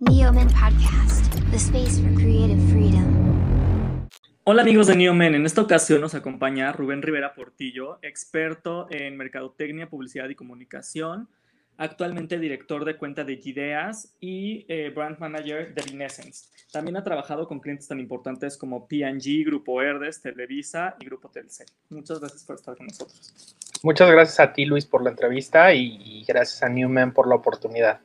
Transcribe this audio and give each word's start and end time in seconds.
Neoman 0.00 0.48
Podcast, 0.48 1.30
the 1.50 1.58
space 1.58 2.00
for 2.00 2.10
creative 2.14 2.58
freedom. 2.70 4.08
Hola 4.44 4.62
amigos 4.62 4.86
de 4.86 4.96
Neomen, 4.96 5.34
en 5.34 5.44
esta 5.44 5.60
ocasión 5.60 6.00
nos 6.00 6.14
acompaña 6.14 6.72
Rubén 6.72 7.02
Rivera 7.02 7.34
Portillo, 7.34 7.98
experto 8.00 8.86
en 8.88 9.18
mercadotecnia, 9.18 9.90
publicidad 9.90 10.30
y 10.30 10.34
comunicación, 10.34 11.28
actualmente 11.76 12.38
director 12.38 12.86
de 12.86 12.96
cuenta 12.96 13.24
de 13.24 13.36
Gideas 13.36 14.14
y 14.20 14.64
eh, 14.68 14.88
brand 14.88 15.18
manager 15.18 15.74
de 15.74 15.82
Renaissance. 15.82 16.48
También 16.72 16.96
ha 16.96 17.04
trabajado 17.04 17.46
con 17.46 17.60
clientes 17.60 17.86
tan 17.86 18.00
importantes 18.00 18.56
como 18.56 18.88
P&G, 18.88 19.44
Grupo 19.44 19.82
Herdes, 19.82 20.22
Televisa 20.22 20.96
y 20.98 21.04
Grupo 21.04 21.28
Telcel. 21.28 21.66
Muchas 21.90 22.20
gracias 22.20 22.42
por 22.44 22.56
estar 22.56 22.74
con 22.74 22.86
nosotros. 22.86 23.54
Muchas 23.82 24.10
gracias 24.10 24.40
a 24.40 24.50
ti, 24.54 24.64
Luis, 24.64 24.86
por 24.86 25.02
la 25.02 25.10
entrevista 25.10 25.74
y, 25.74 26.00
y 26.02 26.24
gracias 26.24 26.62
a 26.62 26.70
Newman 26.70 27.12
por 27.12 27.28
la 27.28 27.34
oportunidad. 27.34 28.00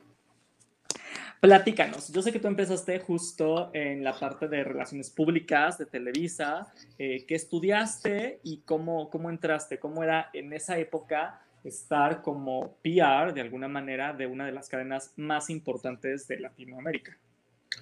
Platícanos, 1.40 2.12
yo 2.12 2.22
sé 2.22 2.32
que 2.32 2.40
tú 2.40 2.48
empezaste 2.48 2.98
justo 2.98 3.70
en 3.74 4.02
la 4.02 4.18
parte 4.18 4.48
de 4.48 4.64
relaciones 4.64 5.10
públicas 5.10 5.78
de 5.78 5.86
Televisa, 5.86 6.72
eh, 6.98 7.24
¿qué 7.26 7.34
estudiaste 7.34 8.40
y 8.42 8.62
cómo, 8.62 9.10
cómo 9.10 9.28
entraste? 9.28 9.78
¿Cómo 9.78 10.02
era 10.02 10.30
en 10.32 10.52
esa 10.52 10.78
época 10.78 11.42
estar 11.62 12.22
como 12.22 12.76
PR 12.82 13.32
de 13.34 13.40
alguna 13.42 13.68
manera 13.68 14.12
de 14.12 14.26
una 14.26 14.46
de 14.46 14.52
las 14.52 14.68
cadenas 14.68 15.12
más 15.16 15.50
importantes 15.50 16.26
de 16.26 16.40
Latinoamérica? 16.40 17.16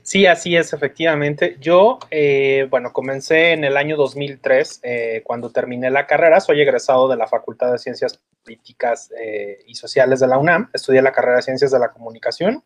Sí, 0.03 0.27
así 0.27 0.57
es, 0.57 0.73
efectivamente. 0.73 1.57
Yo, 1.61 1.99
eh, 2.11 2.67
bueno, 2.69 2.93
comencé 2.93 3.53
en 3.53 3.65
el 3.65 3.77
año 3.77 3.97
2003, 3.97 4.81
eh, 4.83 5.23
cuando 5.25 5.51
terminé 5.51 5.91
la 5.91 6.07
carrera. 6.07 6.41
Soy 6.41 6.61
egresado 6.61 7.09
de 7.09 7.17
la 7.17 7.27
Facultad 7.27 7.73
de 7.73 7.79
Ciencias 7.79 8.21
Políticas 8.43 9.11
eh, 9.19 9.61
y 9.67 9.75
Sociales 9.75 10.21
de 10.21 10.27
la 10.27 10.39
UNAM. 10.39 10.69
Estudié 10.73 11.01
la 11.01 11.13
carrera 11.13 11.37
de 11.37 11.43
Ciencias 11.43 11.71
de 11.71 11.79
la 11.79 11.91
Comunicación. 11.91 12.63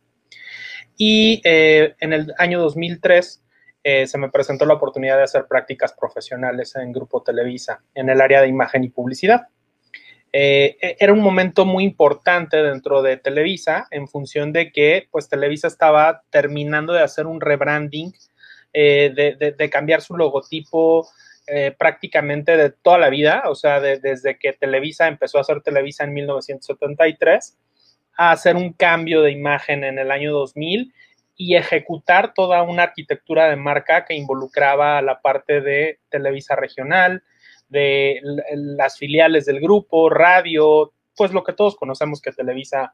Y 0.99 1.41
eh, 1.45 1.95
en 2.01 2.13
el 2.13 2.35
año 2.37 2.61
2003 2.61 3.43
eh, 3.85 4.07
se 4.07 4.19
me 4.19 4.29
presentó 4.29 4.67
la 4.67 4.75
oportunidad 4.75 5.17
de 5.17 5.23
hacer 5.23 5.47
prácticas 5.49 5.95
profesionales 5.99 6.77
en 6.77 6.93
Grupo 6.93 7.23
Televisa, 7.23 7.83
en 7.95 8.11
el 8.11 8.21
área 8.21 8.43
de 8.43 8.49
imagen 8.49 8.85
y 8.85 8.91
publicidad. 8.91 9.47
Eh, 10.33 10.97
era 10.99 11.13
un 11.13 11.21
momento 11.21 11.65
muy 11.65 11.85
importante 11.85 12.59
dentro 12.59 13.01
de 13.01 13.17
Televisa 13.17 13.87
en 13.91 14.09
función 14.09 14.53
de 14.53 14.73
que 14.73 15.09
pues 15.11 15.29
Televisa 15.29 15.69
estaba 15.69 16.23
terminando 16.29 16.93
de 16.93 17.01
hacer 17.01 17.27
un 17.27 17.41
rebranding, 17.41 18.13
eh, 18.75 19.11
de, 19.15 19.37
de, 19.37 19.53
de, 19.53 19.71
cambiar 19.71 20.03
su 20.03 20.15
logotipo 20.17 21.09
eh, 21.47 21.75
prácticamente 21.79 22.59
de 22.59 22.69
toda 22.69 22.99
la 22.99 23.09
vida, 23.09 23.45
o 23.47 23.55
sea, 23.55 23.81
de, 23.81 23.99
desde 23.99 24.39
que 24.39 24.53
Televisa 24.53 25.09
empezó 25.09 25.39
a 25.39 25.41
hacer 25.41 25.63
Televisa 25.63 26.05
en 26.05 26.13
1973, 26.13 27.57
a 28.19 28.33
hacer 28.33 28.57
un 28.57 28.73
cambio 28.73 29.23
de 29.23 29.31
imagen 29.31 29.85
en 29.85 29.99
el 29.99 30.11
año 30.11 30.33
2000 30.33 30.93
y 31.37 31.55
ejecutar 31.55 32.35
toda 32.35 32.65
una 32.65 32.83
arquitectura 32.83 33.49
de 33.49 33.55
marca 33.55 34.05
que 34.05 34.15
involucraba 34.15 35.01
la 35.03 35.21
parte 35.21 35.61
de 35.61 36.01
Televisa 36.09 36.57
regional, 36.57 37.23
de 37.69 38.21
las 38.53 38.99
filiales 38.99 39.47
del 39.47 39.61
grupo, 39.61 40.11
radio, 40.11 40.93
pues 41.17 41.33
lo 41.33 41.45
que 41.45 41.53
todos 41.53 41.77
conocemos 41.77 42.21
que 42.21 42.33
Televisa 42.33 42.93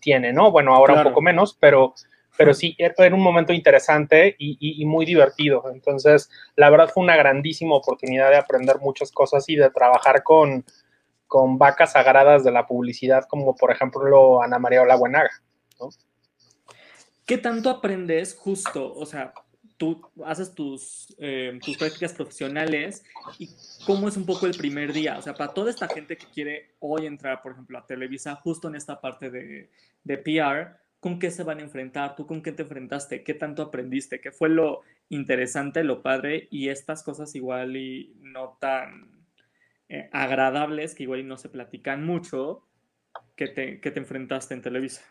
tiene, 0.00 0.32
¿no? 0.32 0.50
Bueno, 0.50 0.74
ahora 0.74 0.94
claro. 0.94 1.10
un 1.10 1.12
poco 1.12 1.20
menos, 1.20 1.54
pero, 1.60 1.92
pero 2.38 2.54
sí, 2.54 2.74
era 2.78 3.14
un 3.14 3.20
momento 3.20 3.52
interesante 3.52 4.34
y, 4.38 4.52
y, 4.58 4.80
y, 4.82 4.86
muy 4.86 5.04
divertido. 5.04 5.64
Entonces, 5.70 6.30
la 6.56 6.70
verdad 6.70 6.88
fue 6.88 7.02
una 7.02 7.16
grandísima 7.16 7.74
oportunidad 7.74 8.30
de 8.30 8.36
aprender 8.36 8.78
muchas 8.78 9.12
cosas 9.12 9.46
y 9.50 9.56
de 9.56 9.68
trabajar 9.68 10.22
con, 10.22 10.64
con 11.32 11.56
vacas 11.56 11.92
sagradas 11.92 12.44
de 12.44 12.50
la 12.50 12.66
publicidad, 12.66 13.24
como 13.26 13.56
por 13.56 13.72
ejemplo 13.72 14.42
Ana 14.42 14.58
María 14.58 14.82
Olaguenaga, 14.82 15.30
¿no? 15.80 15.88
¿Qué 17.24 17.38
tanto 17.38 17.70
aprendes 17.70 18.34
justo? 18.34 18.92
O 18.94 19.06
sea, 19.06 19.32
tú 19.78 20.02
haces 20.26 20.54
tus, 20.54 21.16
eh, 21.16 21.58
tus 21.64 21.78
prácticas 21.78 22.12
profesionales 22.12 23.02
y 23.38 23.48
cómo 23.86 24.08
es 24.08 24.18
un 24.18 24.26
poco 24.26 24.44
el 24.44 24.54
primer 24.58 24.92
día. 24.92 25.16
O 25.16 25.22
sea, 25.22 25.32
para 25.32 25.54
toda 25.54 25.70
esta 25.70 25.88
gente 25.88 26.18
que 26.18 26.26
quiere 26.26 26.74
hoy 26.80 27.06
entrar, 27.06 27.40
por 27.40 27.52
ejemplo, 27.52 27.78
a 27.78 27.86
Televisa, 27.86 28.34
justo 28.34 28.68
en 28.68 28.74
esta 28.74 29.00
parte 29.00 29.30
de, 29.30 29.70
de 30.04 30.18
PR, 30.18 30.76
¿con 31.00 31.18
qué 31.18 31.30
se 31.30 31.44
van 31.44 31.60
a 31.60 31.62
enfrentar? 31.62 32.14
¿Tú 32.14 32.26
con 32.26 32.42
qué 32.42 32.52
te 32.52 32.64
enfrentaste? 32.64 33.24
¿Qué 33.24 33.32
tanto 33.32 33.62
aprendiste? 33.62 34.20
¿Qué 34.20 34.32
fue 34.32 34.50
lo 34.50 34.82
interesante, 35.08 35.82
lo 35.82 36.02
padre? 36.02 36.46
Y 36.50 36.68
estas 36.68 37.02
cosas 37.02 37.34
igual 37.34 37.74
y 37.74 38.14
no 38.20 38.58
tan 38.60 39.11
eh, 39.92 40.08
agradables, 40.10 40.94
que 40.94 41.02
igual 41.02 41.28
no 41.28 41.36
se 41.36 41.50
platican 41.50 42.06
mucho, 42.06 42.62
que 43.36 43.48
te, 43.48 43.78
que 43.78 43.90
te 43.90 44.00
enfrentaste 44.00 44.54
en 44.54 44.62
Televisa. 44.62 45.02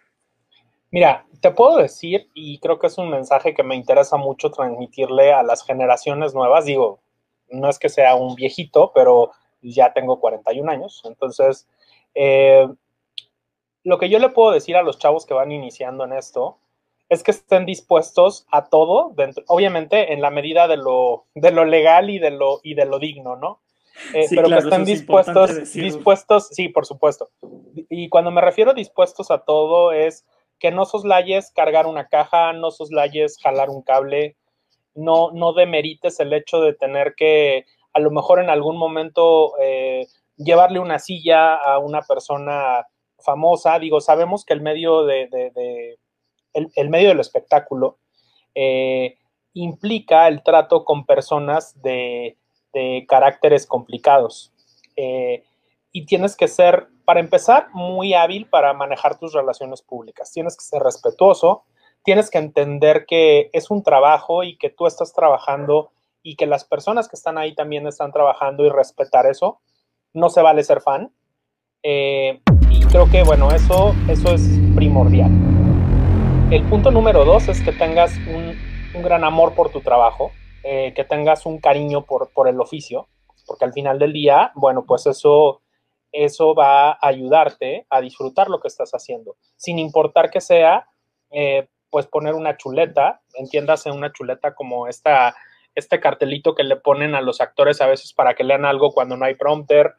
Mira, 0.89 1.27
te 1.39 1.51
puedo 1.51 1.77
decir, 1.77 2.31
y 2.33 2.57
creo 2.57 2.79
que 2.79 2.87
es 2.87 2.97
un 2.97 3.11
mensaje 3.11 3.53
que 3.53 3.61
me 3.61 3.75
interesa 3.75 4.17
mucho 4.17 4.49
transmitirle 4.49 5.33
a 5.33 5.43
las 5.43 5.63
generaciones 5.63 6.33
nuevas, 6.33 6.65
digo, 6.65 6.99
no 7.51 7.69
es 7.69 7.77
que 7.77 7.89
sea 7.89 8.15
un 8.15 8.33
viejito, 8.33 8.91
pero 8.95 9.29
ya 9.61 9.93
tengo 9.93 10.19
41 10.19 10.71
años, 10.71 11.03
entonces, 11.05 11.69
eh, 12.15 12.67
lo 13.83 13.99
que 13.99 14.09
yo 14.09 14.17
le 14.17 14.29
puedo 14.29 14.49
decir 14.49 14.77
a 14.77 14.81
los 14.81 14.97
chavos 14.97 15.27
que 15.27 15.35
van 15.35 15.51
iniciando 15.51 16.05
en 16.05 16.13
esto 16.13 16.57
es 17.07 17.21
que 17.21 17.29
estén 17.29 17.67
dispuestos 17.67 18.47
a 18.49 18.65
todo, 18.65 19.13
obviamente 19.45 20.11
en 20.11 20.21
la 20.21 20.31
medida 20.31 20.67
de 20.67 20.77
lo, 20.77 21.27
de 21.35 21.51
lo 21.51 21.65
legal 21.65 22.09
y 22.09 22.17
de 22.17 22.31
lo, 22.31 22.61
y 22.63 22.73
de 22.73 22.85
lo 22.85 22.97
digno, 22.97 23.35
¿no? 23.35 23.60
Eh, 24.13 24.27
sí, 24.27 24.35
pero 24.35 24.47
claro, 24.47 24.61
que 24.61 24.69
estén 24.69 24.85
dispuestos, 24.85 25.73
dispuestos, 25.73 26.47
sí, 26.49 26.69
por 26.69 26.85
supuesto. 26.85 27.29
Y 27.89 28.09
cuando 28.09 28.31
me 28.31 28.41
refiero 28.41 28.71
a 28.71 28.73
dispuestos 28.73 29.31
a 29.31 29.39
todo 29.39 29.91
es 29.91 30.25
que 30.59 30.71
no 30.71 30.85
soslayes 30.85 31.51
cargar 31.51 31.87
una 31.87 32.07
caja, 32.07 32.53
no 32.53 32.71
soslayes 32.71 33.37
jalar 33.41 33.69
un 33.69 33.81
cable, 33.81 34.37
no, 34.93 35.31
no 35.31 35.53
demerites 35.53 36.19
el 36.19 36.33
hecho 36.33 36.61
de 36.61 36.73
tener 36.73 37.15
que 37.15 37.65
a 37.93 37.99
lo 37.99 38.11
mejor 38.11 38.39
en 38.39 38.49
algún 38.49 38.77
momento 38.77 39.53
eh, 39.59 40.07
llevarle 40.37 40.79
una 40.79 40.99
silla 40.99 41.55
a 41.55 41.79
una 41.79 42.01
persona 42.01 42.85
famosa. 43.19 43.79
Digo, 43.79 44.01
sabemos 44.01 44.45
que 44.45 44.53
el 44.53 44.61
medio 44.61 45.03
de, 45.03 45.27
de, 45.27 45.51
de 45.51 45.99
el, 46.53 46.69
el, 46.75 46.89
medio 46.89 47.09
del 47.09 47.19
espectáculo 47.19 47.99
eh, 48.55 49.17
implica 49.53 50.27
el 50.27 50.43
trato 50.43 50.85
con 50.85 51.05
personas 51.05 51.81
de, 51.81 52.37
de 52.73 53.05
caracteres 53.07 53.65
complicados. 53.65 54.53
Eh, 54.95 55.43
y 55.91 56.05
tienes 56.05 56.35
que 56.35 56.47
ser, 56.47 56.87
para 57.05 57.19
empezar, 57.19 57.67
muy 57.73 58.13
hábil 58.13 58.47
para 58.47 58.73
manejar 58.73 59.17
tus 59.17 59.33
relaciones 59.33 59.81
públicas. 59.81 60.31
Tienes 60.31 60.55
que 60.55 60.63
ser 60.63 60.81
respetuoso, 60.81 61.63
tienes 62.03 62.29
que 62.29 62.37
entender 62.37 63.05
que 63.05 63.49
es 63.53 63.69
un 63.69 63.83
trabajo 63.83 64.43
y 64.43 64.57
que 64.57 64.69
tú 64.69 64.87
estás 64.87 65.13
trabajando 65.13 65.91
y 66.23 66.35
que 66.35 66.45
las 66.45 66.63
personas 66.63 67.09
que 67.09 67.15
están 67.15 67.37
ahí 67.37 67.53
también 67.55 67.87
están 67.87 68.11
trabajando 68.11 68.65
y 68.65 68.69
respetar 68.69 69.25
eso. 69.25 69.59
No 70.13 70.29
se 70.29 70.41
vale 70.41 70.63
ser 70.63 70.81
fan. 70.81 71.11
Eh, 71.83 72.41
y 72.69 72.79
creo 72.85 73.09
que, 73.09 73.23
bueno, 73.23 73.51
eso, 73.51 73.93
eso 74.07 74.33
es 74.33 74.41
primordial. 74.75 75.31
El 76.51 76.63
punto 76.69 76.91
número 76.91 77.25
dos 77.25 77.47
es 77.47 77.61
que 77.61 77.71
tengas 77.71 78.15
un, 78.27 78.55
un 78.93 79.01
gran 79.01 79.23
amor 79.23 79.55
por 79.55 79.71
tu 79.71 79.81
trabajo, 79.81 80.31
eh, 80.63 80.93
que 80.95 81.03
tengas 81.03 81.45
un 81.45 81.59
cariño 81.59 82.05
por, 82.05 82.31
por 82.33 82.47
el 82.47 82.59
oficio, 82.59 83.07
porque 83.45 83.65
al 83.65 83.73
final 83.73 83.99
del 83.99 84.13
día, 84.13 84.51
bueno, 84.55 84.85
pues 84.85 85.07
eso 85.07 85.61
eso 86.11 86.53
va 86.53 86.91
a 86.91 86.97
ayudarte 87.01 87.85
a 87.89 88.01
disfrutar 88.01 88.49
lo 88.49 88.59
que 88.59 88.67
estás 88.67 88.91
haciendo, 88.91 89.37
sin 89.55 89.79
importar 89.79 90.29
que 90.29 90.41
sea, 90.41 90.87
eh, 91.31 91.67
pues 91.89 92.07
poner 92.07 92.33
una 92.33 92.57
chuleta, 92.57 93.21
entiéndase 93.35 93.91
una 93.91 94.11
chuleta 94.11 94.53
como 94.53 94.87
esta, 94.87 95.35
este 95.75 95.99
cartelito 95.99 96.53
que 96.55 96.63
le 96.63 96.75
ponen 96.75 97.15
a 97.15 97.21
los 97.21 97.41
actores 97.41 97.81
a 97.81 97.87
veces 97.87 98.13
para 98.13 98.33
que 98.33 98.43
lean 98.43 98.65
algo 98.65 98.91
cuando 98.91 99.15
no 99.17 99.25
hay 99.25 99.35
prompter, 99.35 99.93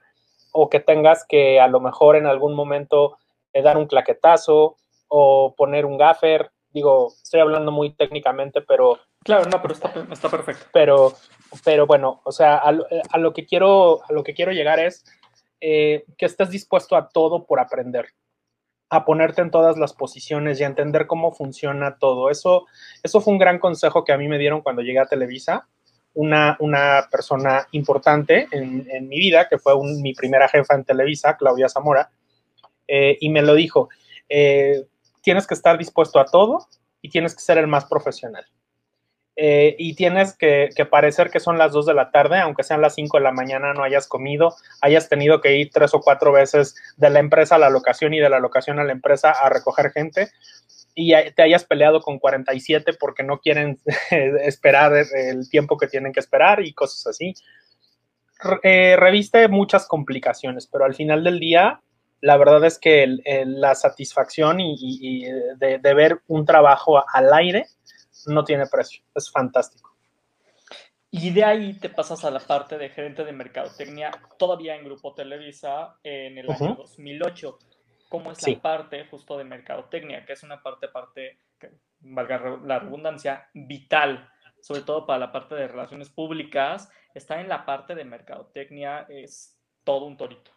o 0.52 0.68
que 0.68 0.80
tengas 0.80 1.24
que 1.26 1.60
a 1.60 1.66
lo 1.66 1.80
mejor 1.80 2.16
en 2.16 2.26
algún 2.26 2.54
momento 2.54 3.16
eh, 3.52 3.62
dar 3.62 3.78
un 3.78 3.86
claquetazo 3.86 4.76
o 5.08 5.54
poner 5.56 5.86
un 5.86 5.96
gaffer. 5.96 6.50
Digo, 6.72 7.12
estoy 7.22 7.40
hablando 7.40 7.70
muy 7.70 7.94
técnicamente, 7.94 8.62
pero... 8.62 8.98
Claro, 9.24 9.48
no, 9.50 9.60
pero 9.60 9.74
está, 9.74 9.92
está 10.10 10.28
perfecto. 10.28 10.66
Pero, 10.72 11.12
pero 11.64 11.86
bueno, 11.86 12.20
o 12.24 12.32
sea, 12.32 12.56
a, 12.56 12.74
a, 13.10 13.18
lo 13.18 13.32
que 13.32 13.46
quiero, 13.46 14.02
a 14.08 14.12
lo 14.12 14.24
que 14.24 14.34
quiero 14.34 14.52
llegar 14.52 14.80
es 14.80 15.04
eh, 15.60 16.04
que 16.18 16.26
estés 16.26 16.50
dispuesto 16.50 16.96
a 16.96 17.08
todo 17.08 17.46
por 17.46 17.60
aprender, 17.60 18.06
a 18.90 19.04
ponerte 19.04 19.42
en 19.42 19.50
todas 19.52 19.78
las 19.78 19.92
posiciones 19.92 20.58
y 20.58 20.64
a 20.64 20.66
entender 20.66 21.06
cómo 21.06 21.30
funciona 21.30 21.98
todo. 21.98 22.30
Eso, 22.30 22.66
eso 23.02 23.20
fue 23.20 23.32
un 23.32 23.38
gran 23.38 23.60
consejo 23.60 24.02
que 24.02 24.12
a 24.12 24.18
mí 24.18 24.26
me 24.26 24.38
dieron 24.38 24.62
cuando 24.62 24.82
llegué 24.82 24.98
a 24.98 25.06
Televisa. 25.06 25.68
Una, 26.14 26.56
una 26.58 27.06
persona 27.10 27.68
importante 27.70 28.48
en, 28.50 28.86
en, 28.90 29.08
mi 29.08 29.18
vida, 29.18 29.48
que 29.48 29.58
fue 29.58 29.74
un, 29.74 30.02
mi 30.02 30.14
primera 30.14 30.48
jefa 30.48 30.74
en 30.74 30.84
Televisa, 30.84 31.36
Claudia 31.36 31.68
Zamora, 31.68 32.10
eh, 32.88 33.16
y 33.20 33.30
me 33.30 33.40
lo 33.40 33.54
dijo, 33.54 33.88
eh, 34.28 34.84
tienes 35.22 35.46
que 35.46 35.54
estar 35.54 35.78
dispuesto 35.78 36.20
a 36.20 36.26
todo 36.26 36.66
y 37.00 37.08
tienes 37.08 37.34
que 37.34 37.42
ser 37.42 37.58
el 37.58 37.66
más 37.66 37.86
profesional. 37.86 38.44
Eh, 39.34 39.76
y 39.78 39.94
tienes 39.94 40.36
que, 40.36 40.68
parecer 40.90 41.30
que 41.30 41.40
son 41.40 41.56
las 41.56 41.72
2 41.72 41.86
de 41.86 41.94
la 41.94 42.10
tarde, 42.10 42.38
aunque 42.38 42.64
sean 42.64 42.82
las 42.82 42.94
5 42.94 43.16
de 43.16 43.22
la 43.22 43.32
mañana, 43.32 43.72
no 43.72 43.82
hayas 43.82 44.06
comido, 44.06 44.54
hayas 44.82 45.08
tenido 45.08 45.40
que 45.40 45.56
ir 45.56 45.70
tres 45.72 45.94
o 45.94 46.00
cuatro 46.00 46.32
veces 46.32 46.74
de 46.98 47.08
la 47.08 47.18
empresa 47.18 47.54
a 47.54 47.58
la 47.58 47.70
locación 47.70 48.12
y 48.12 48.20
de 48.20 48.28
la 48.28 48.40
locación 48.40 48.78
a 48.78 48.84
la 48.84 48.92
empresa 48.92 49.30
a 49.30 49.48
recoger 49.48 49.90
gente. 49.90 50.28
y 50.94 51.14
te 51.32 51.42
hayas 51.42 51.64
peleado 51.64 52.02
con 52.02 52.18
47 52.18 52.92
porque 53.00 53.22
no 53.22 53.38
quieren 53.38 53.78
esperar 54.42 54.92
el 55.14 55.48
tiempo 55.48 55.78
que 55.78 55.86
tienen 55.86 56.12
que 56.12 56.20
esperar 56.20 56.62
y 56.62 56.74
cosas 56.74 57.06
así. 57.06 57.34
Eh, 58.62 58.96
reviste 58.98 59.48
muchas 59.48 59.86
complicaciones, 59.86 60.66
pero 60.66 60.84
al 60.84 60.94
final 60.94 61.24
del 61.24 61.38
día, 61.38 61.80
la 62.22 62.36
verdad 62.36 62.64
es 62.64 62.78
que 62.78 63.18
la 63.44 63.74
satisfacción 63.74 64.60
y, 64.60 65.24
de, 65.58 65.94
ver 65.94 66.22
un 66.28 66.46
trabajo 66.46 67.04
al 67.12 67.32
aire 67.34 67.66
no 68.26 68.44
tiene 68.44 68.66
precio. 68.66 69.04
Es 69.14 69.30
fantástico. 69.30 69.94
Y 71.10 71.30
de 71.30 71.44
ahí 71.44 71.74
te 71.74 71.90
pasas 71.90 72.24
a 72.24 72.30
la 72.30 72.38
parte 72.38 72.78
de 72.78 72.88
gerente 72.88 73.24
de 73.24 73.32
mercadotecnia, 73.32 74.12
todavía 74.38 74.76
en 74.76 74.84
Grupo 74.84 75.12
Televisa, 75.12 75.98
en 76.02 76.38
el 76.38 76.50
año 76.50 76.74
2008 76.76 77.58
cómo 78.08 78.30
es 78.30 78.46
la 78.46 78.60
parte 78.60 79.06
justo 79.06 79.38
de 79.38 79.44
mercadotecnia, 79.44 80.24
que 80.24 80.34
es 80.34 80.42
una 80.42 80.62
parte, 80.62 80.86
parte, 80.88 81.38
que, 81.58 81.70
valga 82.00 82.58
la 82.62 82.78
redundancia, 82.78 83.48
vital, 83.54 84.30
sobre 84.60 84.82
todo 84.82 85.06
para 85.06 85.18
la 85.18 85.32
parte 85.32 85.54
de 85.54 85.66
relaciones 85.66 86.10
públicas. 86.10 86.90
Estar 87.14 87.40
en 87.40 87.48
la 87.48 87.64
parte 87.64 87.94
de 87.94 88.04
mercadotecnia 88.04 89.06
es 89.08 89.58
todo 89.82 90.04
un 90.04 90.16
torito. 90.16 90.50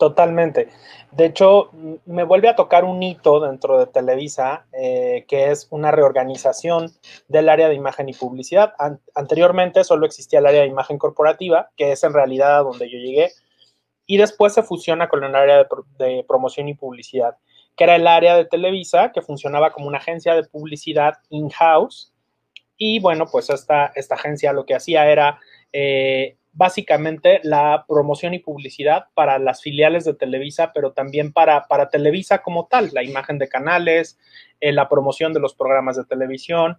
Totalmente. 0.00 0.68
De 1.12 1.26
hecho, 1.26 1.72
me 2.06 2.24
vuelve 2.24 2.48
a 2.48 2.56
tocar 2.56 2.84
un 2.86 3.02
hito 3.02 3.38
dentro 3.38 3.78
de 3.78 3.86
Televisa, 3.86 4.64
eh, 4.72 5.26
que 5.28 5.50
es 5.50 5.68
una 5.68 5.90
reorganización 5.90 6.90
del 7.28 7.50
área 7.50 7.68
de 7.68 7.74
imagen 7.74 8.08
y 8.08 8.14
publicidad. 8.14 8.72
anteriormente 9.14 9.84
solo 9.84 10.06
existía 10.06 10.38
el 10.38 10.46
área 10.46 10.62
de 10.62 10.68
imagen 10.68 10.96
corporativa, 10.96 11.68
que 11.76 11.92
es 11.92 12.02
en 12.02 12.14
realidad 12.14 12.56
a 12.56 12.62
donde 12.62 12.90
yo 12.90 12.96
llegué, 12.96 13.28
y 14.06 14.16
después 14.16 14.54
se 14.54 14.62
fusiona 14.62 15.10
con 15.10 15.22
el 15.22 15.34
área 15.34 15.66
de, 15.98 16.24
promoción 16.26 16.70
y 16.70 16.74
publicidad, 16.74 17.36
que 17.76 17.84
era 17.84 17.96
el 17.96 18.06
área 18.06 18.36
de 18.36 18.46
Televisa, 18.46 19.12
que 19.12 19.20
funcionaba 19.20 19.70
como 19.70 19.86
una 19.86 19.98
agencia 19.98 20.34
de 20.34 20.44
publicidad 20.44 21.18
in-house. 21.28 22.14
Y 22.78 23.00
bueno, 23.00 23.26
pues 23.30 23.50
esta, 23.50 23.92
esta 23.94 24.14
agencia 24.14 24.54
lo 24.54 24.64
que 24.64 24.76
hacía 24.76 25.10
era 25.10 25.38
eh, 25.74 26.38
básicamente 26.52 27.40
la 27.44 27.84
promoción 27.86 28.34
y 28.34 28.40
publicidad 28.40 29.06
para 29.14 29.38
las 29.38 29.62
filiales 29.62 30.04
de 30.04 30.14
Televisa, 30.14 30.72
pero 30.74 30.92
también 30.92 31.32
para, 31.32 31.66
para 31.66 31.88
Televisa 31.88 32.42
como 32.42 32.66
tal, 32.66 32.90
la 32.92 33.02
imagen 33.02 33.38
de 33.38 33.48
canales, 33.48 34.18
eh, 34.60 34.72
la 34.72 34.88
promoción 34.88 35.32
de 35.32 35.40
los 35.40 35.54
programas 35.54 35.96
de 35.96 36.04
televisión, 36.04 36.76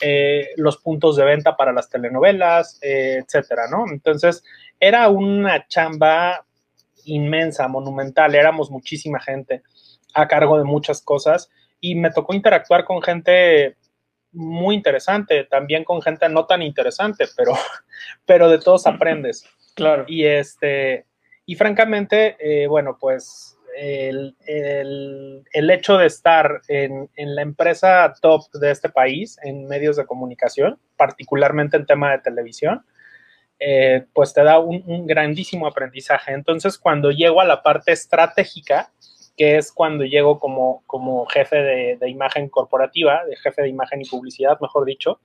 eh, 0.00 0.48
los 0.56 0.76
puntos 0.76 1.16
de 1.16 1.24
venta 1.24 1.56
para 1.56 1.72
las 1.72 1.88
telenovelas, 1.88 2.78
etcétera, 2.82 3.68
¿no? 3.70 3.84
Entonces, 3.90 4.42
era 4.78 5.08
una 5.08 5.66
chamba 5.68 6.44
inmensa, 7.04 7.68
monumental, 7.68 8.34
éramos 8.34 8.70
muchísima 8.70 9.20
gente 9.20 9.62
a 10.14 10.28
cargo 10.28 10.58
de 10.58 10.64
muchas 10.64 11.02
cosas 11.02 11.50
y 11.80 11.94
me 11.94 12.10
tocó 12.10 12.34
interactuar 12.34 12.84
con 12.84 13.02
gente 13.02 13.76
muy 14.34 14.74
interesante, 14.74 15.44
también 15.44 15.84
con 15.84 16.02
gente 16.02 16.28
no 16.28 16.46
tan 16.46 16.62
interesante, 16.62 17.26
pero, 17.36 17.52
pero 18.26 18.48
de 18.48 18.58
todos 18.58 18.86
aprendes. 18.86 19.48
Claro. 19.74 20.04
Y 20.06 20.24
este, 20.24 21.06
y 21.46 21.54
francamente, 21.56 22.36
eh, 22.38 22.66
bueno, 22.66 22.96
pues 23.00 23.58
el, 23.76 24.36
el, 24.46 25.70
hecho 25.70 25.96
de 25.98 26.06
estar 26.06 26.62
en, 26.68 27.10
en, 27.16 27.34
la 27.34 27.42
empresa 27.42 28.14
top 28.20 28.42
de 28.52 28.70
este 28.70 28.88
país, 28.88 29.36
en 29.42 29.66
medios 29.66 29.96
de 29.96 30.06
comunicación, 30.06 30.78
particularmente 30.96 31.76
en 31.76 31.86
tema 31.86 32.12
de 32.12 32.18
televisión, 32.20 32.84
eh, 33.58 34.04
pues 34.12 34.34
te 34.34 34.42
da 34.42 34.58
un, 34.58 35.06
grandísimo 35.06 35.66
aprendizaje. 35.66 36.32
Entonces, 36.32 36.78
cuando 36.78 37.10
llego 37.10 37.40
a 37.40 37.46
la 37.46 37.62
parte 37.62 37.92
estratégica, 37.92 38.90
que 39.36 39.56
es 39.56 39.72
cuando 39.72 40.04
llego 40.04 40.38
como, 40.38 40.82
como 40.86 41.26
jefe 41.26 41.56
de, 41.56 42.08
imagen 42.08 42.48
corporativa, 42.48 43.24
de 43.24 43.36
jefe 43.36 43.62
de 43.62 43.68
imagen 43.68 44.02
y 44.02 44.04
publicidad, 44.04 44.58
mejor 44.60 44.84
dicho, 44.84 45.20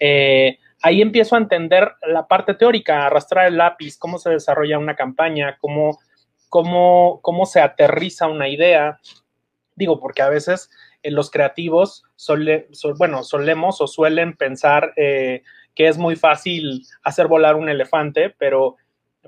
eh, 0.00 0.58
ahí 0.82 1.02
empiezo 1.02 1.34
a 1.34 1.38
entender 1.38 1.92
la 2.06 2.26
parte 2.26 2.54
teórica, 2.54 3.06
arrastrar 3.06 3.46
el 3.46 3.58
lápiz, 3.58 3.98
cómo 3.98 4.18
se 4.18 4.30
desarrolla 4.30 4.78
una 4.78 4.96
campaña, 4.96 5.58
cómo, 5.60 5.98
cómo, 6.48 7.20
cómo 7.22 7.46
se 7.46 7.60
aterriza 7.60 8.26
una 8.26 8.48
idea. 8.48 8.98
Digo, 9.74 10.00
porque 10.00 10.22
a 10.22 10.28
veces 10.28 10.70
eh, 11.02 11.10
los 11.10 11.30
creativos, 11.30 12.04
bueno, 12.98 13.22
solemos 13.22 13.80
o 13.80 13.86
suelen 13.86 14.34
pensar 14.36 14.94
que 14.94 15.88
es 15.88 15.98
muy 15.98 16.16
fácil 16.16 16.82
hacer 17.02 17.28
volar 17.28 17.56
un 17.56 17.68
elefante, 17.68 18.30
pero, 18.30 18.76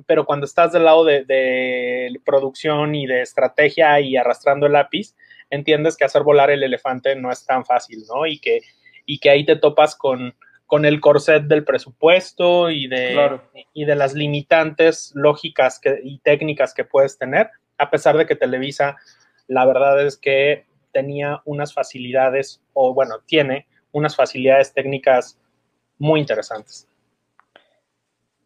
pero 0.06 0.24
cuando 0.24 0.46
estás 0.46 0.72
del 0.72 0.84
lado 0.84 1.04
de, 1.04 2.20
producción 2.24 2.94
y 2.94 3.06
de 3.06 3.22
estrategia 3.22 4.00
y 4.00 4.16
arrastrando 4.16 4.66
el 4.66 4.72
lápiz, 4.72 5.14
entiendes 5.50 5.96
que 5.96 6.04
hacer 6.04 6.22
volar 6.22 6.50
el 6.50 6.62
elefante 6.62 7.14
no 7.16 7.30
es 7.30 7.44
tan 7.44 7.64
fácil, 7.64 8.04
¿no? 8.08 8.26
Y 8.26 8.38
que, 8.38 8.60
y 9.06 9.18
que 9.18 9.30
ahí 9.30 9.44
te 9.44 9.56
topas 9.56 9.94
con, 9.94 10.34
con 10.66 10.84
el 10.84 11.00
corset 11.00 11.44
del 11.44 11.64
presupuesto 11.64 12.70
y 12.70 12.88
de, 12.88 13.40
y 13.72 13.84
de 13.84 13.94
las 13.94 14.14
limitantes 14.14 15.12
lógicas 15.14 15.80
y 16.02 16.18
técnicas 16.18 16.74
que 16.74 16.84
puedes 16.84 17.18
tener, 17.18 17.50
a 17.78 17.90
pesar 17.90 18.16
de 18.16 18.26
que 18.26 18.36
Televisa, 18.36 18.96
la 19.46 19.66
verdad 19.66 20.04
es 20.04 20.16
que 20.16 20.66
tenía 20.92 21.42
unas 21.44 21.74
facilidades, 21.74 22.62
o 22.72 22.94
bueno, 22.94 23.16
tiene 23.26 23.66
unas 23.92 24.16
facilidades 24.16 24.72
técnicas 24.72 25.38
muy 25.98 26.20
interesantes. 26.20 26.88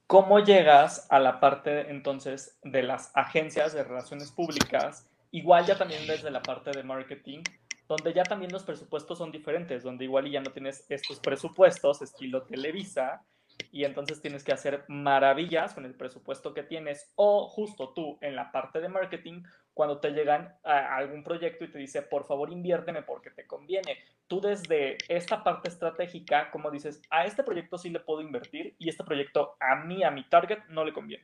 ¿Cómo 0.08 0.40
llegas 0.40 1.06
a 1.10 1.18
la 1.20 1.38
parte 1.38 1.90
entonces 1.90 2.58
de 2.62 2.82
las 2.82 3.12
agencias 3.14 3.74
de 3.74 3.84
relaciones 3.84 4.32
públicas? 4.32 5.06
Igual 5.32 5.66
ya 5.66 5.76
también 5.76 6.06
desde 6.06 6.30
la 6.30 6.40
parte 6.40 6.70
de 6.70 6.82
marketing, 6.82 7.42
donde 7.86 8.14
ya 8.14 8.22
también 8.22 8.50
los 8.50 8.62
presupuestos 8.62 9.18
son 9.18 9.30
diferentes, 9.30 9.82
donde 9.82 10.06
igual 10.06 10.30
ya 10.30 10.40
no 10.40 10.50
tienes 10.50 10.86
estos 10.88 11.20
presupuestos 11.20 12.00
estilo 12.00 12.44
Televisa, 12.44 13.22
y 13.70 13.84
entonces 13.84 14.22
tienes 14.22 14.44
que 14.44 14.52
hacer 14.52 14.86
maravillas 14.88 15.74
con 15.74 15.84
el 15.84 15.94
presupuesto 15.94 16.54
que 16.54 16.62
tienes 16.62 17.12
o 17.16 17.46
justo 17.46 17.90
tú 17.90 18.16
en 18.22 18.34
la 18.34 18.50
parte 18.50 18.80
de 18.80 18.88
marketing 18.88 19.42
cuando 19.78 20.00
te 20.00 20.10
llegan 20.10 20.56
a 20.64 20.96
algún 20.96 21.22
proyecto 21.22 21.64
y 21.64 21.70
te 21.70 21.78
dice, 21.78 22.02
por 22.02 22.24
favor 22.24 22.50
inviérteme 22.50 23.02
porque 23.02 23.30
te 23.30 23.46
conviene. 23.46 23.96
Tú 24.26 24.40
desde 24.40 24.98
esta 25.06 25.44
parte 25.44 25.68
estratégica, 25.68 26.50
como 26.50 26.72
dices, 26.72 27.00
a 27.10 27.26
este 27.26 27.44
proyecto 27.44 27.78
sí 27.78 27.88
le 27.88 28.00
puedo 28.00 28.20
invertir 28.20 28.74
y 28.80 28.88
este 28.88 29.04
proyecto 29.04 29.54
a 29.60 29.76
mí, 29.76 30.02
a 30.02 30.10
mi 30.10 30.28
target, 30.28 30.58
no 30.68 30.84
le 30.84 30.92
conviene. 30.92 31.22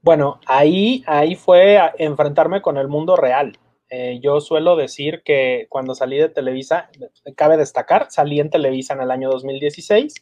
Bueno, 0.00 0.38
ahí, 0.46 1.02
ahí 1.08 1.34
fue 1.34 1.80
enfrentarme 1.98 2.62
con 2.62 2.76
el 2.76 2.86
mundo 2.86 3.16
real. 3.16 3.58
Eh, 3.90 4.20
yo 4.22 4.40
suelo 4.40 4.76
decir 4.76 5.22
que 5.24 5.66
cuando 5.68 5.96
salí 5.96 6.18
de 6.18 6.28
Televisa, 6.28 6.88
cabe 7.34 7.56
destacar, 7.56 8.12
salí 8.12 8.38
en 8.38 8.50
Televisa 8.50 8.94
en 8.94 9.00
el 9.00 9.10
año 9.10 9.28
2016 9.28 10.14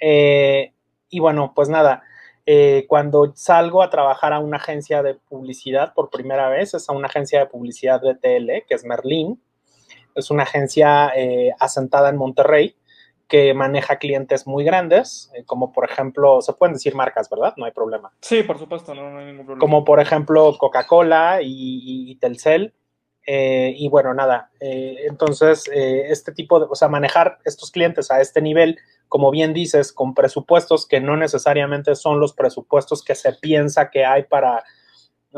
eh, 0.00 0.74
y 1.08 1.18
bueno, 1.18 1.54
pues 1.56 1.68
nada, 1.68 2.04
eh, 2.48 2.86
cuando 2.88 3.32
salgo 3.34 3.82
a 3.82 3.90
trabajar 3.90 4.32
a 4.32 4.38
una 4.38 4.58
agencia 4.58 5.02
de 5.02 5.14
publicidad 5.14 5.92
por 5.94 6.10
primera 6.10 6.48
vez, 6.48 6.74
es 6.74 6.88
a 6.88 6.92
una 6.92 7.08
agencia 7.08 7.40
de 7.40 7.46
publicidad 7.46 8.00
de 8.00 8.14
TL, 8.14 8.64
que 8.68 8.74
es 8.74 8.84
Merlin. 8.84 9.42
Es 10.14 10.30
una 10.30 10.44
agencia 10.44 11.12
eh, 11.16 11.50
asentada 11.58 12.08
en 12.08 12.16
Monterrey 12.16 12.76
que 13.26 13.52
maneja 13.52 13.98
clientes 13.98 14.46
muy 14.46 14.62
grandes, 14.62 15.32
como 15.46 15.72
por 15.72 15.90
ejemplo, 15.90 16.40
se 16.40 16.52
pueden 16.52 16.74
decir 16.74 16.94
marcas, 16.94 17.28
¿verdad? 17.28 17.54
No 17.56 17.64
hay 17.64 17.72
problema. 17.72 18.12
Sí, 18.20 18.44
por 18.44 18.56
supuesto, 18.56 18.94
no, 18.94 19.18
hay 19.18 19.26
ningún 19.26 19.44
problema. 19.44 19.58
Como 19.58 19.84
por 19.84 19.98
ejemplo 19.98 20.56
Coca-Cola 20.56 21.40
y, 21.42 22.16
Telcel. 22.20 22.72
y 23.26 23.88
bueno, 23.88 24.14
nada, 24.14 24.52
entonces 24.60 25.68
este 25.72 26.30
tipo 26.30 26.60
de, 26.60 26.66
o 26.70 26.76
sea, 26.76 26.86
manejar 26.86 27.38
estos 27.44 27.72
clientes 27.72 28.12
a 28.12 28.20
este 28.20 28.40
nivel 28.40 28.78
como 29.08 29.30
bien 29.30 29.52
dices, 29.52 29.92
con 29.92 30.14
presupuestos 30.14 30.86
que 30.86 31.00
no 31.00 31.16
necesariamente 31.16 31.94
son 31.94 32.20
los 32.20 32.32
presupuestos 32.32 33.02
que 33.02 33.14
se 33.14 33.32
piensa 33.32 33.90
que 33.90 34.04
hay 34.04 34.24
para, 34.24 34.64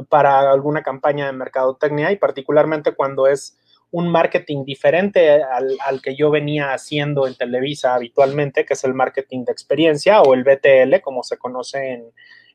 para 0.09 0.51
alguna 0.51 0.83
campaña 0.83 1.27
de 1.27 1.33
mercadotecnia 1.33 2.11
y 2.13 2.17
particularmente 2.17 2.95
cuando 2.95 3.27
es 3.27 3.59
un 3.91 4.09
marketing 4.09 4.65
diferente 4.65 5.43
al, 5.43 6.03
que 6.03 6.15
yo 6.15 6.31
venía 6.31 6.73
haciendo 6.73 7.27
en 7.27 7.35
Televisa 7.35 7.95
habitualmente, 7.95 8.67
que 8.67 8.75
es 8.75 8.85
el 8.85 8.95
marketing 8.95 9.45
de 9.45 9.53
experiencia 9.53 10.21
o 10.21 10.35
el 10.35 10.45
BTL, 10.45 11.01
como 11.03 11.23
se 11.23 11.39
conoce 11.39 12.03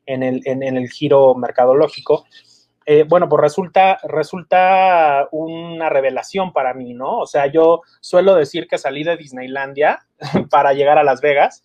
en, 0.06 0.22
el, 0.22 0.42
en 0.44 0.62
el 0.62 0.88
giro 0.88 1.34
mercadológico. 1.34 2.24
Eh, 2.86 3.04
bueno, 3.08 3.28
pues 3.28 3.40
resulta, 3.40 3.98
resulta 4.02 5.28
una 5.30 5.88
revelación 5.88 6.52
para 6.52 6.74
mí, 6.74 6.92
¿no? 6.92 7.20
O 7.20 7.26
sea, 7.26 7.46
yo 7.46 7.80
suelo 8.00 8.34
decir 8.34 8.66
que 8.68 8.76
salí 8.76 9.04
de 9.04 9.16
Disneylandia 9.16 10.06
para 10.50 10.74
llegar 10.74 10.98
a 10.98 11.04
Las 11.04 11.20
Vegas 11.20 11.64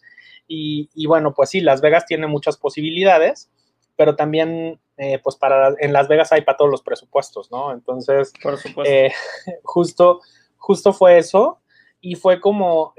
y, 0.51 1.05
bueno, 1.05 1.33
pues 1.35 1.51
sí, 1.51 1.61
Las 1.61 1.79
Vegas 1.81 2.07
tiene 2.07 2.25
muchas 2.25 2.57
posibilidades, 2.57 3.51
pero 3.95 4.15
también, 4.15 4.79
eh, 4.97 5.19
pues 5.21 5.35
para, 5.35 5.75
en 5.79 5.93
Las 5.93 6.07
Vegas 6.07 6.31
hay 6.31 6.41
para 6.41 6.57
todos 6.57 6.71
los 6.71 6.81
presupuestos, 6.81 7.51
¿no? 7.51 7.71
Entonces, 7.71 8.33
Por 8.41 8.57
supuesto. 8.57 8.91
Eh, 8.91 9.13
justo, 9.63 10.21
justo 10.57 10.91
fue 10.91 11.19
eso 11.19 11.59
y 12.01 12.15
fue 12.15 12.39
como 12.39 12.93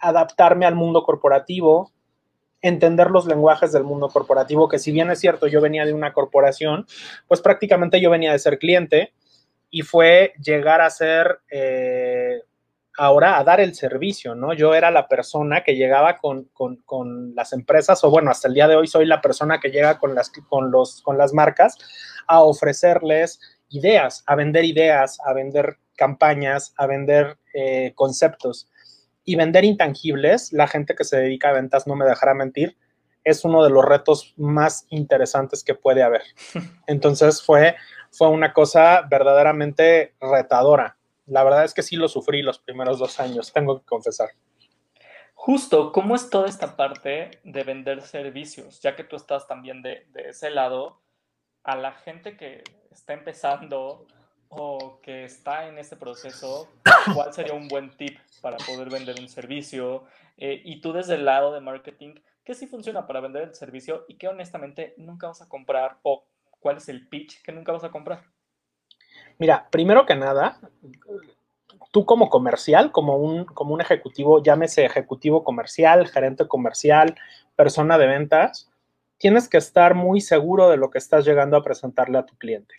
adaptarme 0.00 0.66
al 0.66 0.74
mundo 0.74 1.04
corporativo, 1.04 1.92
entender 2.64 3.10
los 3.10 3.26
lenguajes 3.26 3.72
del 3.72 3.84
mundo 3.84 4.08
corporativo, 4.08 4.70
que 4.70 4.78
si 4.78 4.90
bien 4.90 5.10
es 5.10 5.20
cierto, 5.20 5.46
yo 5.46 5.60
venía 5.60 5.84
de 5.84 5.92
una 5.92 6.14
corporación, 6.14 6.86
pues 7.28 7.42
prácticamente 7.42 8.00
yo 8.00 8.08
venía 8.08 8.32
de 8.32 8.38
ser 8.38 8.58
cliente 8.58 9.12
y 9.68 9.82
fue 9.82 10.32
llegar 10.42 10.80
a 10.80 10.88
ser 10.88 11.40
eh, 11.50 12.40
ahora 12.96 13.38
a 13.38 13.44
dar 13.44 13.60
el 13.60 13.74
servicio, 13.74 14.34
¿no? 14.34 14.54
Yo 14.54 14.74
era 14.74 14.90
la 14.90 15.08
persona 15.08 15.62
que 15.62 15.76
llegaba 15.76 16.16
con, 16.16 16.48
las 17.34 17.52
empresas, 17.52 18.02
o 18.02 18.10
bueno, 18.10 18.30
hasta 18.30 18.48
el 18.48 18.54
día 18.54 18.66
de 18.66 18.76
hoy 18.76 18.86
soy 18.86 19.04
la 19.04 19.20
persona 19.20 19.60
que 19.60 19.68
llega 19.68 19.98
con 19.98 20.14
las, 20.14 20.32
con 20.48 20.70
los, 20.70 21.02
con 21.02 21.18
las 21.18 21.34
marcas 21.34 21.76
a 22.26 22.42
ofrecerles 22.42 23.40
ideas, 23.68 24.24
a 24.26 24.36
vender 24.36 24.64
ideas, 24.64 25.18
a 25.26 25.34
vender 25.34 25.76
campañas, 25.96 26.72
a 26.78 26.86
vender 26.86 27.36
eh, 27.52 27.92
conceptos 27.94 28.70
y 29.24 29.36
vender 29.36 29.64
intangibles. 29.64 30.52
La 30.52 30.66
gente 30.66 30.94
que 30.94 31.04
se 31.04 31.18
dedica 31.18 31.50
a 31.50 31.52
ventas 31.52 31.86
no 31.86 31.96
me 31.96 32.04
dejará 32.04 32.34
mentir, 32.34 32.76
es 33.24 33.44
uno 33.44 33.64
de 33.64 33.70
los 33.70 33.84
retos 33.84 34.34
más 34.36 34.86
interesantes 34.90 35.64
que 35.64 35.74
puede 35.74 36.02
haber. 36.02 36.22
Entonces 36.86 37.42
fue, 37.42 37.76
fue 38.10 38.28
una 38.28 38.52
cosa 38.52 39.02
verdaderamente 39.08 40.14
retadora 40.20 40.96
la 41.26 41.42
verdad 41.42 41.64
es 41.64 41.74
que 41.74 41.82
sí 41.82 41.96
lo 41.96 42.08
sufrí 42.08 42.42
los 42.42 42.58
primeros 42.58 42.98
dos 42.98 43.18
años, 43.20 43.52
tengo 43.52 43.80
que 43.80 43.86
confesar. 43.86 44.30
Justo, 45.34 45.92
¿cómo 45.92 46.14
es 46.14 46.30
toda 46.30 46.48
esta 46.48 46.76
parte 46.76 47.40
de 47.44 47.64
vender 47.64 48.02
servicios? 48.02 48.80
Ya 48.80 48.96
que 48.96 49.04
tú 49.04 49.16
estás 49.16 49.46
también 49.46 49.82
de, 49.82 50.06
ese 50.14 50.50
lado, 50.50 51.00
a 51.62 51.76
la 51.76 51.92
gente 51.92 52.36
que 52.36 52.62
está 52.90 53.14
empezando 53.14 54.06
o 54.56 55.00
que 55.02 55.24
está 55.24 55.68
en 55.68 55.78
ese 55.78 55.96
proceso, 55.96 56.68
¿cuál 57.14 57.32
sería 57.32 57.54
un 57.54 57.68
buen 57.68 57.96
tip 57.96 58.18
para 58.40 58.56
poder 58.58 58.90
vender 58.90 59.16
un 59.20 59.28
servicio? 59.28 60.04
Eh, 60.36 60.60
y 60.64 60.80
tú 60.80 60.92
desde 60.92 61.14
el 61.14 61.24
lado 61.24 61.52
de 61.52 61.60
marketing, 61.60 62.14
¿qué 62.44 62.54
sí 62.54 62.66
funciona 62.66 63.06
para 63.06 63.20
vender 63.20 63.42
el 63.42 63.54
servicio 63.54 64.04
y 64.08 64.16
qué 64.16 64.28
honestamente 64.28 64.94
nunca 64.96 65.28
vas 65.28 65.42
a 65.42 65.48
comprar? 65.48 65.98
¿O 66.02 66.24
cuál 66.60 66.78
es 66.78 66.88
el 66.88 67.08
pitch 67.08 67.42
que 67.42 67.52
nunca 67.52 67.72
vas 67.72 67.84
a 67.84 67.90
comprar? 67.90 68.24
Mira, 69.38 69.68
primero 69.70 70.06
que 70.06 70.14
nada, 70.14 70.60
tú 71.90 72.04
como 72.04 72.28
comercial, 72.28 72.92
como 72.92 73.16
un, 73.16 73.44
como 73.44 73.74
un 73.74 73.80
ejecutivo, 73.80 74.42
llámese 74.42 74.84
ejecutivo 74.84 75.44
comercial, 75.44 76.06
gerente 76.08 76.46
comercial, 76.46 77.16
persona 77.56 77.98
de 77.98 78.06
ventas, 78.06 78.70
tienes 79.18 79.48
que 79.48 79.58
estar 79.58 79.94
muy 79.94 80.20
seguro 80.20 80.68
de 80.68 80.76
lo 80.76 80.90
que 80.90 80.98
estás 80.98 81.24
llegando 81.24 81.56
a 81.56 81.62
presentarle 81.62 82.18
a 82.18 82.26
tu 82.26 82.36
cliente. 82.36 82.74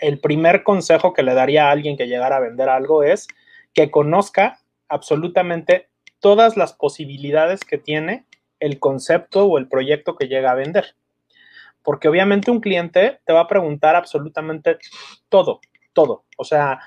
El 0.00 0.20
primer 0.20 0.62
consejo 0.62 1.12
que 1.12 1.22
le 1.22 1.34
daría 1.34 1.68
a 1.68 1.70
alguien 1.70 1.96
que 1.96 2.06
llegara 2.06 2.36
a 2.36 2.40
vender 2.40 2.68
algo 2.68 3.02
es 3.02 3.28
que 3.72 3.90
conozca 3.90 4.58
absolutamente 4.88 5.88
todas 6.20 6.56
las 6.56 6.72
posibilidades 6.72 7.60
que 7.60 7.78
tiene 7.78 8.26
el 8.60 8.78
concepto 8.78 9.46
o 9.46 9.58
el 9.58 9.68
proyecto 9.68 10.16
que 10.16 10.28
llega 10.28 10.52
a 10.52 10.54
vender 10.54 10.94
porque 11.84 12.08
obviamente 12.08 12.50
un 12.50 12.60
cliente 12.60 13.20
te 13.24 13.32
va 13.32 13.40
a 13.40 13.48
preguntar 13.48 13.94
absolutamente 13.94 14.78
todo, 15.28 15.60
todo. 15.92 16.24
O 16.38 16.44
sea, 16.44 16.80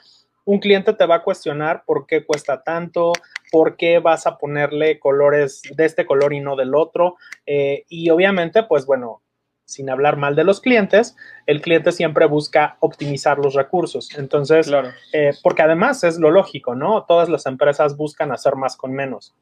un 0.44 0.60
cliente 0.60 0.92
te 0.94 1.06
va 1.06 1.16
a 1.16 1.24
cuestionar 1.24 1.84
por 1.86 2.08
qué 2.08 2.26
cuesta 2.26 2.64
tanto, 2.64 3.14
por 3.52 3.78
qué 3.78 4.00
vas 4.00 4.26
a 4.26 4.38
ponerle 4.38 5.00
colores 5.00 5.62
de 5.76 5.86
este 5.86 6.06
color 6.06 6.34
y 6.34 6.40
no 6.40 6.56
del 6.56 6.74
otro. 6.74 7.16
Eh, 7.46 7.86
y 7.88 8.10
obviamente, 8.10 8.64
pues 8.64 8.86
bueno, 8.86 9.22
sin 9.68 9.90
hablar 9.90 10.16
mal 10.16 10.36
de 10.36 10.46
los 10.46 10.62
clientes, 10.62 11.18
el 11.46 11.62
cliente 11.62 11.92
siempre 11.92 12.26
busca 12.26 12.78
optimizar 12.80 13.38
los 13.38 13.54
recursos. 13.54 14.18
Entonces, 14.18 14.72
eh, 15.12 15.34
porque 15.44 15.62
además 15.62 16.06
es 16.06 16.18
lo 16.18 16.32
lógico, 16.32 16.74
¿no? 16.74 17.04
Todas 17.04 17.28
las 17.28 17.46
empresas 17.46 17.98
buscan 17.98 18.32
hacer 18.32 18.56
más 18.56 18.78
con 18.78 18.94
menos. 18.94 19.36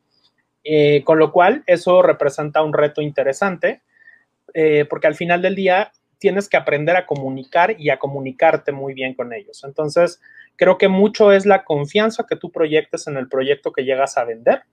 Eh, 0.64 1.04
con 1.04 1.20
lo 1.20 1.32
cual, 1.32 1.64
eso 1.68 2.02
representa 2.02 2.64
un 2.64 2.74
reto 2.74 3.04
interesante 3.04 3.84
eh, 4.56 4.86
porque 4.90 5.06
al 5.06 5.16
final 5.16 5.44
del 5.44 5.54
día 5.54 5.92
tienes 6.18 6.50
que 6.50 6.58
aprender 6.58 6.96
a 6.96 7.06
comunicar 7.06 7.76
y 7.80 7.92
a 7.92 8.00
comunicarte 8.00 8.72
muy 8.72 8.96
bien 8.96 9.14
con 9.14 9.32
ellos. 9.32 9.64
Entonces, 9.64 10.20
creo 10.56 10.80
que 10.80 10.88
mucho 10.88 11.32
es 11.32 11.46
la 11.46 11.64
confianza 11.64 12.26
que 12.28 12.36
tú 12.36 12.52
proyectes 12.52 13.06
en 13.06 13.18
el 13.18 13.30
proyecto 13.30 13.72
que 13.72 13.84
llegas 13.84 14.18
a 14.18 14.24
vender. 14.24 14.64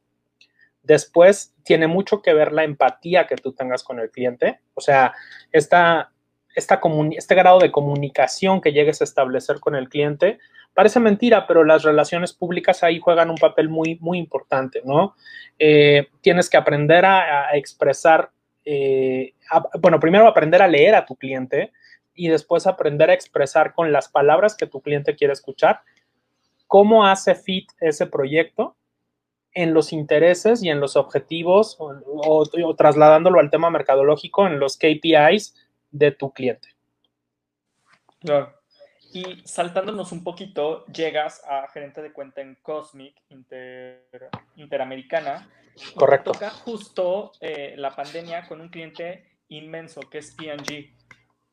Después, 0.82 1.54
tiene 1.64 1.86
mucho 1.86 2.22
que 2.22 2.34
ver 2.34 2.52
la 2.52 2.64
empatía 2.64 3.26
que 3.26 3.36
tú 3.36 3.52
tengas 3.52 3.84
con 3.84 4.00
el 4.00 4.10
cliente. 4.10 4.60
O 4.74 4.80
sea, 4.80 5.14
esta, 5.52 6.12
este 6.54 7.34
grado 7.34 7.58
de 7.60 7.70
comunicación 7.70 8.60
que 8.60 8.72
llegues 8.72 9.00
a 9.00 9.04
establecer 9.04 9.60
con 9.60 9.76
el 9.76 9.88
cliente. 9.88 10.38
Parece 10.74 11.00
mentira, 11.00 11.46
pero 11.46 11.64
las 11.64 11.82
relaciones 11.82 12.32
públicas 12.32 12.82
ahí 12.82 12.98
juegan 12.98 13.30
un 13.30 13.36
papel 13.36 13.68
muy, 13.68 13.98
muy 14.00 14.18
importante, 14.18 14.82
¿no? 14.84 15.14
Eh, 15.58 16.08
tienes 16.20 16.48
que 16.48 16.56
aprender 16.56 17.04
a, 17.04 17.48
a 17.48 17.56
expresar 17.56 18.30
eh, 18.64 19.34
bueno, 19.80 19.98
primero 19.98 20.26
aprender 20.28 20.62
a 20.62 20.68
leer 20.68 20.94
a 20.94 21.04
tu 21.04 21.16
cliente 21.16 21.72
y 22.14 22.28
después 22.28 22.66
aprender 22.66 23.10
a 23.10 23.14
expresar 23.14 23.74
con 23.74 23.92
las 23.92 24.08
palabras 24.08 24.56
que 24.56 24.66
tu 24.66 24.80
cliente 24.80 25.16
quiere 25.16 25.32
escuchar 25.32 25.80
cómo 26.66 27.06
hace 27.06 27.34
fit 27.34 27.70
ese 27.80 28.06
proyecto 28.06 28.76
en 29.54 29.74
los 29.74 29.92
intereses 29.92 30.62
y 30.62 30.70
en 30.70 30.80
los 30.80 30.96
objetivos 30.96 31.76
o, 31.78 32.74
trasladándolo 32.76 33.38
al 33.38 33.50
tema 33.50 33.70
mercadológico 33.70 34.46
en 34.46 34.58
los 34.58 34.76
KPIs 34.76 35.54
de 35.90 36.10
tu 36.12 36.32
cliente. 36.32 36.68
Claro. 38.20 38.54
Y 39.12 39.42
saltándonos 39.44 40.10
un 40.12 40.24
poquito, 40.24 40.86
llegas 40.86 41.42
a 41.46 41.68
gerente 41.68 42.00
de 42.00 42.12
cuenta 42.12 42.40
en 42.40 42.56
Cosmic 42.62 43.14
Interamericana 44.56 45.48
Correcto. 45.94 46.32
Toca 46.32 46.50
justo 46.50 47.32
eh, 47.40 47.74
la 47.76 47.94
pandemia 47.94 48.46
con 48.46 48.60
un 48.60 48.68
cliente 48.68 49.38
inmenso 49.48 50.00
que 50.00 50.18
es 50.18 50.34
P&G. 50.34 50.92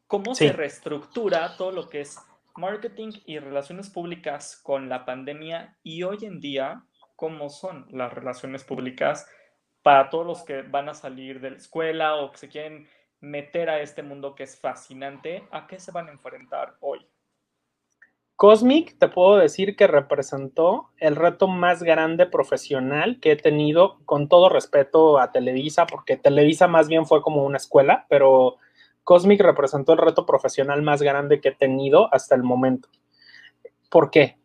¿Cómo 0.08 0.34
se 0.34 0.51
reestructura 0.51 1.56
todo 1.58 1.72
lo 1.72 1.89
que 1.89 2.01
es 2.01 2.18
marketing 2.56 3.12
y 3.25 3.39
relaciones 3.39 3.89
públicas 3.89 4.60
con 4.63 4.89
la 4.89 5.06
pandemia 5.06 5.77
y 5.84 6.03
hoy 6.03 6.18
en 6.24 6.39
día 6.39 6.84
cómo 7.19 7.49
son 7.49 7.85
las 7.89 8.13
relaciones 8.13 8.63
públicas 8.63 9.27
para 9.83 10.09
todos 10.09 10.25
los 10.25 10.43
que 10.43 10.61
van 10.61 10.88
a 10.88 10.93
salir 10.93 11.41
de 11.41 11.51
la 11.51 11.57
escuela 11.57 12.15
o 12.15 12.31
que 12.31 12.38
se 12.38 12.47
quieren 12.47 12.88
meter 13.19 13.69
a 13.69 13.81
este 13.81 14.03
mundo 14.03 14.35
que 14.35 14.43
es 14.43 14.57
fascinante? 14.57 15.43
¿A 15.51 15.67
qué 15.67 15.79
se 15.79 15.91
van 15.91 16.07
a 16.07 16.11
enfrentar 16.11 16.77
hoy? 16.79 17.05
Cosmic, 18.38 18.97
te 18.97 19.09
puedo 19.09 19.35
decir 19.35 19.75
que 19.75 19.85
representó 19.85 20.91
el 20.95 21.17
reto 21.17 21.49
más 21.49 21.83
grande 21.83 22.25
profesional 22.25 23.19
que 23.19 23.33
he 23.33 23.35
tenido, 23.35 23.99
con 24.05 24.29
todo 24.29 24.47
respeto 24.47 25.19
a 25.19 25.33
Televisa, 25.33 25.88
porque 25.88 26.15
Televisa 26.15 26.69
más 26.69 26.88
bien 26.88 27.05
fue 27.05 27.21
como 27.21 27.43
una 27.43 27.57
escuela, 27.57 28.05
pero 28.07 28.55
Cosmic 29.03 29.41
representó 29.41 29.91
el 29.91 29.97
reto 29.97 30.25
profesional 30.25 30.81
más 30.83 31.01
grande 31.01 31.41
que 31.41 31.49
he 31.49 31.55
tenido 31.55 32.07
hasta 32.13 32.33
el 32.33 32.43
momento. 32.43 32.88
¿Por 33.89 34.09
qué? 34.09 34.38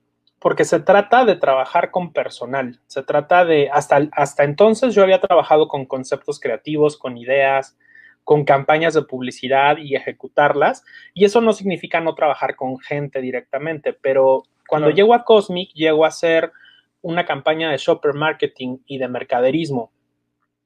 Porque 0.44 0.66
se 0.66 0.78
trata 0.78 1.24
de 1.24 1.36
trabajar 1.36 1.90
con 1.90 2.12
personal, 2.12 2.78
se 2.86 3.02
trata 3.02 3.46
de, 3.46 3.70
hasta, 3.72 4.10
hasta 4.12 4.44
entonces 4.44 4.94
yo 4.94 5.02
había 5.02 5.18
trabajado 5.18 5.68
con 5.68 5.86
conceptos 5.86 6.38
creativos, 6.38 6.98
con 6.98 7.16
ideas, 7.16 7.78
con 8.24 8.44
campañas 8.44 8.92
de 8.92 9.00
publicidad 9.00 9.78
y 9.78 9.96
ejecutarlas. 9.96 10.84
Y 11.14 11.24
eso 11.24 11.40
no 11.40 11.54
significa 11.54 12.02
no 12.02 12.14
trabajar 12.14 12.56
con 12.56 12.78
gente 12.78 13.22
directamente, 13.22 13.94
pero 13.94 14.42
cuando 14.68 14.90
llego 14.90 15.14
a 15.14 15.24
Cosmic, 15.24 15.72
llego 15.72 16.04
a 16.04 16.08
hacer 16.08 16.52
una 17.00 17.24
campaña 17.24 17.70
de 17.70 17.78
shopper 17.78 18.12
marketing 18.12 18.80
y 18.84 18.98
de 18.98 19.08
mercaderismo. 19.08 19.92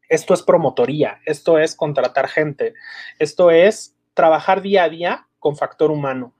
Esto 0.08 0.34
es 0.34 0.42
promotoría, 0.42 1.20
esto 1.24 1.56
es 1.56 1.76
contratar 1.76 2.26
gente, 2.26 2.74
esto 3.20 3.52
es 3.52 3.96
trabajar 4.12 4.60
día 4.60 4.82
a 4.82 4.88
día 4.88 5.28
con 5.38 5.54
factor 5.54 5.92
humano. 5.92 6.34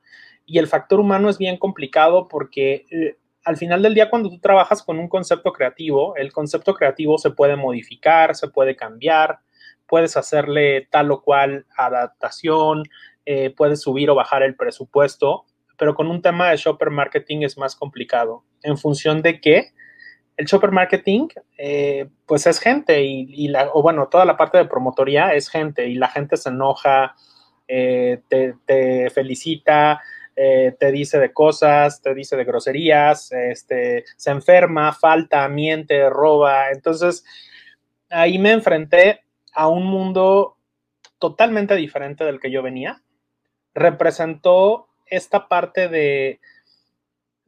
Y 0.45 0.59
el 0.59 0.67
factor 0.67 0.99
humano 0.99 1.31
es 1.31 1.39
bien 1.39 1.57
complicado 1.57 2.27
porque 2.27 2.85
eh, 2.91 3.17
al 3.49 3.57
final 3.57 3.81
del 3.81 3.95
día, 3.95 4.11
cuando 4.11 4.29
tú 4.29 4.39
trabajas 4.41 4.83
con 4.83 4.99
un 4.99 5.09
concepto 5.09 5.55
creativo, 5.55 6.15
el 6.17 6.35
concepto 6.35 6.75
creativo 6.75 7.17
se 7.17 7.31
puede 7.31 7.57
modificar, 7.57 8.35
se 8.35 8.49
puede 8.49 8.77
cambiar, 8.77 9.39
puedes 9.87 10.19
hacerle 10.19 10.87
tal 10.91 11.11
o 11.11 11.23
cual 11.23 11.65
adaptación, 11.75 12.83
eh, 13.25 13.49
puedes 13.57 13.81
subir 13.81 14.11
o 14.11 14.15
bajar 14.15 14.43
el 14.43 14.55
presupuesto, 14.55 15.47
pero 15.79 15.95
con 15.95 16.09
un 16.11 16.21
tema 16.21 16.51
de 16.51 16.59
shopper 16.59 16.91
marketing 16.91 17.39
es 17.41 17.57
más 17.57 17.75
complicado, 17.75 18.45
en 18.63 18.77
función 18.77 19.23
de 19.23 19.41
que 19.41 19.73
el 20.37 20.45
shopper 20.45 20.71
marketing, 20.71 21.29
eh, 21.57 22.07
pues 22.27 22.47
es 22.47 22.61
gente 22.61 23.03
y, 23.03 23.49
la, 23.49 23.71
o 23.73 23.81
bueno, 23.81 24.09
toda 24.09 24.27
la 24.27 24.37
parte 24.37 24.59
de 24.59 24.67
promotoría 24.67 25.33
es 25.33 25.49
gente 25.49 25.89
y 25.89 25.95
la 25.95 26.09
gente 26.09 26.37
se 26.37 26.51
enoja, 26.51 27.17
eh, 27.67 28.21
te, 28.29 29.09
felicita, 29.09 30.03
te 30.79 30.93
dice 30.93 31.19
de 31.19 31.33
cosas, 31.33 32.01
te 32.01 32.15
dice 32.15 32.37
de 32.37 32.45
groserías, 32.45 33.33
este, 33.33 34.05
se 34.17 34.31
enferma, 34.31 34.93
falta, 34.93 35.49
miente, 35.49 36.09
roba. 36.09 36.71
Entonces, 36.71 37.25
ahí 38.11 38.39
me 38.39 38.53
enfrenté 38.53 39.23
a 39.53 39.69
un 39.69 39.85
mundo 39.85 40.57
totalmente 41.19 41.75
diferente 41.75 42.25
del 42.25 42.41
que 42.41 42.51
yo 42.51 42.63
venía. 42.63 43.03
Representó 43.75 44.89
esta 45.07 45.49
parte 45.49 45.89
de, 45.89 46.41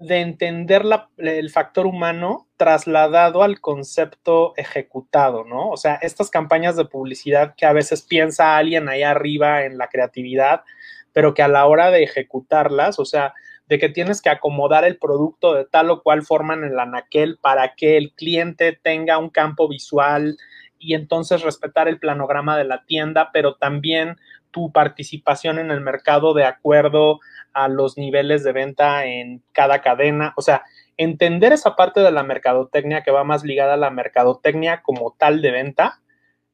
de 0.01 0.21
entender 0.21 0.83
el 1.19 1.51
factor 1.51 1.87
humano 1.87 2.49
trasladado 2.57 3.43
al 3.43 3.61
concepto 3.61 4.55
ejecutado, 4.57 5.45
¿no? 5.45 5.69
O 5.69 5.77
sea, 5.77 5.97
estas 5.97 6.31
campañas 6.31 6.75
de 6.75 6.87
publicidad 6.87 7.55
que 7.55 7.67
a 7.67 7.73
veces 7.75 8.03
piensa 8.03 8.57
alguien 8.57 8.89
ahí 8.89 9.03
arriba 9.03 9.65
en 9.65 9.77
la 9.77 9.89
creatividad, 9.89 10.63
pero 11.13 11.35
que 11.35 11.43
a 11.43 11.49
la 11.49 11.67
hora 11.67 11.91
de 11.91 12.03
ejecutarlas, 12.03 12.99
o 12.99 13.05
sea, 13.05 13.35
de 13.67 13.79
que 13.79 13.89
tienes 13.89 14.21
que 14.21 14.31
acomodar 14.31 14.85
el 14.85 14.99
producto 14.99 15.55
de 15.55 15.65
tal 15.65 15.91
o 15.91 16.03
cual 16.03 16.23
forma 16.23 16.55
en 16.55 16.65
el 16.65 16.79
anaquel 16.79 17.39
para 17.41 17.75
que 17.75 17.97
el 17.97 18.13
cliente 18.13 18.79
tenga 18.83 19.19
un 19.19 19.31
campo 19.31 19.69
visual 19.69 20.37
y 20.79 20.95
entonces 20.95 21.43
respetar 21.43 21.87
el 21.87 22.01
planograma 22.01 22.59
de 22.59 22.65
la 22.65 22.85
tienda, 22.85 23.31
pero 23.33 23.55
también 23.55 24.17
tu 24.51 24.73
participación 24.73 25.59
en 25.59 25.71
el 25.71 25.81
mercado 25.81 26.35
de 26.35 26.45
acuerdo 26.45 27.21
a 27.53 27.69
los 27.69 27.97
niveles 27.97 28.43
de 28.43 28.53
venta 28.53 29.05
en 29.05 29.43
cada 29.53 29.81
cadena. 29.83 30.33
O 30.37 30.43
sea, 30.43 30.65
entender 30.97 31.53
esa 31.53 31.77
parte 31.77 32.01
de 32.01 32.11
la 32.11 32.23
mercadotecnia 32.23 33.03
que 33.03 33.11
va 33.11 33.25
más 33.25 33.45
ligada 33.45 33.75
a 33.75 33.79
la 33.79 33.91
mercadotecnia 33.91 34.83
como 34.83 35.15
tal 35.19 35.43
de 35.43 35.51
venta 35.51 36.01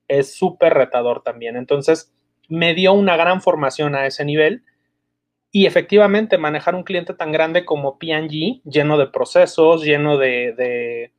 es 0.09 0.37
súper 0.37 0.75
retador 0.75 1.23
también. 1.23 1.57
Entonces, 1.57 2.13
me 2.49 2.75
dio 2.75 2.93
una 2.93 3.17
gran 3.17 3.41
formación 3.43 3.95
a 3.95 4.07
ese 4.07 4.25
nivel. 4.25 4.63
Y 5.51 5.67
efectivamente 5.67 6.39
manejar 6.39 6.75
un 6.75 6.83
cliente 6.83 7.15
tan 7.15 7.33
grande 7.33 7.65
como 7.65 7.99
P&G, 7.99 8.61
lleno 8.65 8.99
de 8.99 9.07
procesos, 9.07 9.85
lleno 9.85 10.19
de, 10.19 11.11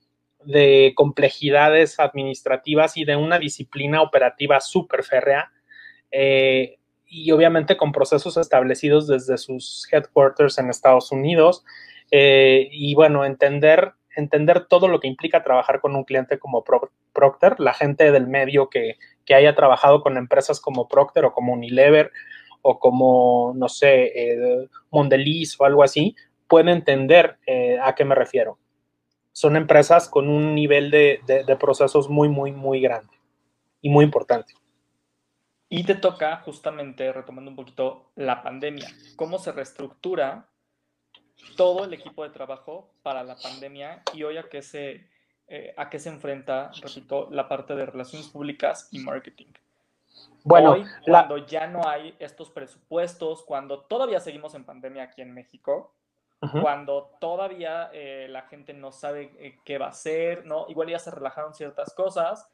de, 0.44 0.94
complejidades 0.96 2.00
administrativas 2.00 2.98
y 2.98 3.06
de 3.06 3.16
una 3.16 3.40
disciplina 3.40 4.02
operativa 4.02 4.60
súper 4.62 5.04
férrea, 5.04 5.52
eh, 6.12 6.78
y 7.08 7.32
obviamente 7.32 7.78
con 7.78 7.92
procesos 7.92 8.38
establecidos 8.38 9.08
desde 9.08 9.38
sus 9.38 9.88
headquarters 9.92 10.60
en 10.60 10.70
Estados 10.70 11.12
Unidos, 11.12 11.64
eh, 12.12 12.70
y 12.72 12.94
bueno, 12.96 13.26
entender, 13.26 13.94
entender 14.16 14.66
todo 14.66 14.88
lo 14.88 15.00
que 15.00 15.08
implica 15.08 15.44
trabajar 15.44 15.82
con 15.82 15.96
un 15.96 16.04
cliente 16.04 16.38
como 16.38 16.64
Procter, 17.14 17.60
la 17.60 17.74
gente 17.74 18.12
del 18.12 18.28
medio 18.28 18.70
que, 18.70 18.98
que 19.28 19.36
haya 19.36 19.54
trabajado 19.54 20.02
con 20.02 20.18
empresas 20.18 20.60
como 20.60 20.88
Procter 20.88 21.26
o 21.26 21.34
como 21.34 21.54
Unilever 21.54 22.12
o 22.62 22.80
como, 22.80 23.54
no 23.56 23.68
sé, 23.70 24.06
eh, 24.16 24.68
Mondelez 24.90 25.60
o 25.60 25.66
algo 25.66 25.84
así, 25.84 26.16
puede 26.48 26.72
entender 26.72 27.38
eh, 27.46 27.78
a 27.84 27.94
qué 27.94 28.06
me 28.06 28.16
refiero. 28.16 28.58
Son 29.34 29.56
empresas 29.56 30.10
con 30.10 30.30
un 30.30 30.56
nivel 30.56 30.90
de, 30.90 31.20
de, 31.28 31.56
procesos 31.58 32.10
muy, 32.10 32.30
muy, 32.30 32.52
muy 32.52 32.82
grande 32.82 33.14
y 33.82 33.90
muy 33.90 34.06
importante. 34.06 34.54
Y 35.70 35.84
te 35.84 35.96
toca 35.96 36.38
justamente, 36.38 37.12
retomando 37.12 37.52
un 37.52 37.58
poquito 37.58 38.12
la 38.16 38.42
pandemia, 38.42 38.88
cómo 39.16 39.38
se 39.38 39.52
reestructura 39.52 40.50
todo 41.56 41.84
el 41.86 41.94
equipo 41.94 42.24
de 42.24 42.30
trabajo 42.30 42.94
para 43.04 43.24
la 43.24 43.36
pandemia 43.36 44.02
y 44.14 44.24
hoy 44.24 44.38
a 44.38 44.44
qué 44.50 44.62
se, 44.62 45.08
eh, 45.48 45.74
a 45.78 45.90
qué 45.90 46.00
se 46.00 46.10
enfrenta, 46.10 46.72
repito, 46.82 47.30
la 47.32 47.48
parte 47.48 47.76
de 47.76 47.86
relaciones 47.86 48.28
públicas 48.28 48.90
y 48.92 49.00
marketing. 49.00 49.48
Bueno, 50.44 50.72
Hoy, 50.72 50.86
cuando 51.06 51.38
ya 51.38 51.68
no 51.68 51.88
hay 51.88 52.16
estos 52.20 52.50
presupuestos, 52.50 53.44
cuando 53.44 53.82
todavía 53.82 54.20
seguimos 54.20 54.56
en 54.56 54.64
pandemia 54.64 55.04
aquí 55.04 55.22
en 55.22 55.34
México, 55.34 55.94
cuando 56.62 57.18
todavía 57.20 57.90
eh, 57.94 58.28
la 58.30 58.44
gente 58.44 58.74
no 58.74 58.92
sabe 58.92 59.32
eh, 59.40 59.58
qué 59.66 59.80
va 59.80 59.88
a 59.88 59.90
hacer, 59.90 60.46
¿no? 60.46 60.68
Igual 60.70 60.90
ya 60.90 61.00
se 61.00 61.10
relajaron 61.10 61.56
ciertas 61.56 61.94
cosas, 61.96 62.48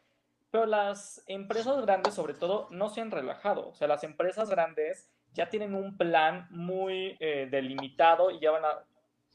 pero 0.52 0.66
las 0.66 1.22
empresas 1.28 1.82
grandes 1.82 2.14
sobre 2.14 2.34
todo 2.34 2.68
no 2.72 2.90
se 2.90 3.02
han 3.02 3.12
relajado. 3.12 3.68
O 3.68 3.74
sea, 3.74 3.88
las 3.88 4.04
empresas 4.06 4.50
grandes 4.50 5.10
ya 5.34 5.50
tienen 5.50 5.76
un 5.76 5.98
plan 5.98 6.48
muy 6.50 7.18
eh, 7.20 7.48
delimitado 7.52 8.32
y 8.32 8.40
ya 8.40 8.52
van 8.52 8.64
a, 8.64 8.84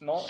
¿no? 0.01 0.21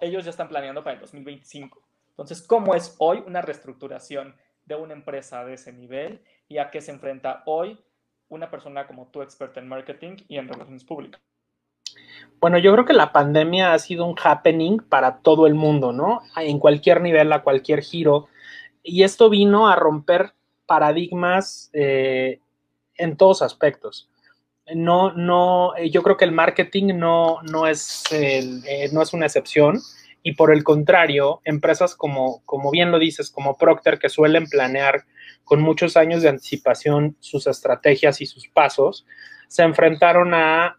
ellos 0.00 0.24
ya 0.24 0.30
están 0.30 0.48
planeando 0.48 0.82
para 0.82 0.94
el 0.94 1.00
2025. 1.00 1.82
Entonces, 2.14 2.46
¿cómo 2.46 2.76
es 2.76 2.94
hoy 2.98 3.24
una 3.26 3.42
reestructuración 3.42 4.36
de 4.64 4.76
una 4.76 4.94
empresa 4.94 5.44
de 5.44 5.54
ese 5.54 5.72
nivel 5.72 6.22
y 6.48 6.58
a 6.58 6.70
qué 6.70 6.80
se 6.80 6.92
enfrenta 6.92 7.42
hoy 7.44 7.78
una 8.28 8.50
persona 8.50 8.86
como 8.86 9.08
tú, 9.08 9.22
experta 9.22 9.58
en 9.58 9.68
marketing 9.68 10.16
y 10.28 10.38
en 10.38 10.48
relaciones 10.48 10.84
públicas? 10.84 11.20
Bueno, 12.40 12.58
yo 12.58 12.72
creo 12.72 12.84
que 12.84 12.92
la 12.92 13.12
pandemia 13.12 13.72
ha 13.72 13.78
sido 13.78 14.06
un 14.06 14.16
happening 14.22 14.78
para 14.78 15.18
todo 15.18 15.46
el 15.46 15.54
mundo, 15.54 15.92
¿no? 15.92 16.22
En 16.36 16.58
cualquier 16.58 17.00
nivel, 17.00 17.32
a 17.32 17.42
cualquier 17.42 17.82
giro. 17.82 18.28
Y 18.82 19.02
esto 19.02 19.28
vino 19.28 19.68
a 19.68 19.76
romper 19.76 20.34
paradigmas 20.66 21.70
eh, 21.72 22.38
en 22.96 23.16
todos 23.16 23.42
aspectos. 23.42 24.08
No, 24.72 25.12
no, 25.12 25.76
yo 25.78 26.02
creo 26.02 26.16
que 26.16 26.24
el 26.24 26.32
marketing 26.32 26.96
no, 26.96 27.42
no, 27.42 27.66
es, 27.66 28.04
eh, 28.12 28.88
no 28.92 29.02
es 29.02 29.12
una 29.12 29.26
excepción 29.26 29.80
y 30.26 30.32
por 30.32 30.52
el 30.52 30.64
contrario, 30.64 31.42
empresas 31.44 31.94
como, 31.94 32.42
como 32.46 32.70
bien 32.70 32.90
lo 32.90 32.98
dices, 32.98 33.30
como 33.30 33.58
Procter, 33.58 33.98
que 33.98 34.08
suelen 34.08 34.46
planear 34.46 35.04
con 35.44 35.60
muchos 35.60 35.98
años 35.98 36.22
de 36.22 36.30
anticipación 36.30 37.14
sus 37.20 37.46
estrategias 37.46 38.22
y 38.22 38.26
sus 38.26 38.48
pasos, 38.48 39.06
se 39.48 39.62
enfrentaron 39.62 40.32
a 40.32 40.78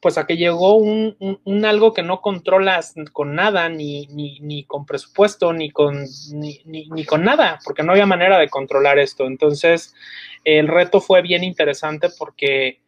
pues 0.00 0.18
a 0.18 0.26
que 0.26 0.36
llegó 0.36 0.76
un, 0.76 1.64
algo 1.64 1.94
que 1.94 2.02
no 2.02 2.20
controlas 2.20 2.94
con 3.12 3.34
nada, 3.34 3.70
ni, 3.70 4.06
ni, 4.06 4.64
con 4.64 4.84
presupuesto, 4.84 5.54
ni 5.54 5.70
con, 5.70 6.04
ni, 6.32 6.60
ni, 6.66 7.04
con 7.06 7.24
nada, 7.24 7.58
porque 7.64 7.82
no 7.82 7.92
había 7.92 8.04
manera 8.04 8.38
de 8.38 8.50
controlar 8.50 8.98
esto. 8.98 9.26
Entonces, 9.26 9.94
el 10.44 10.68
reto 10.68 11.00
fue 11.00 11.22
bien 11.22 11.42
interesante 11.42 12.08
porque, 12.18 12.82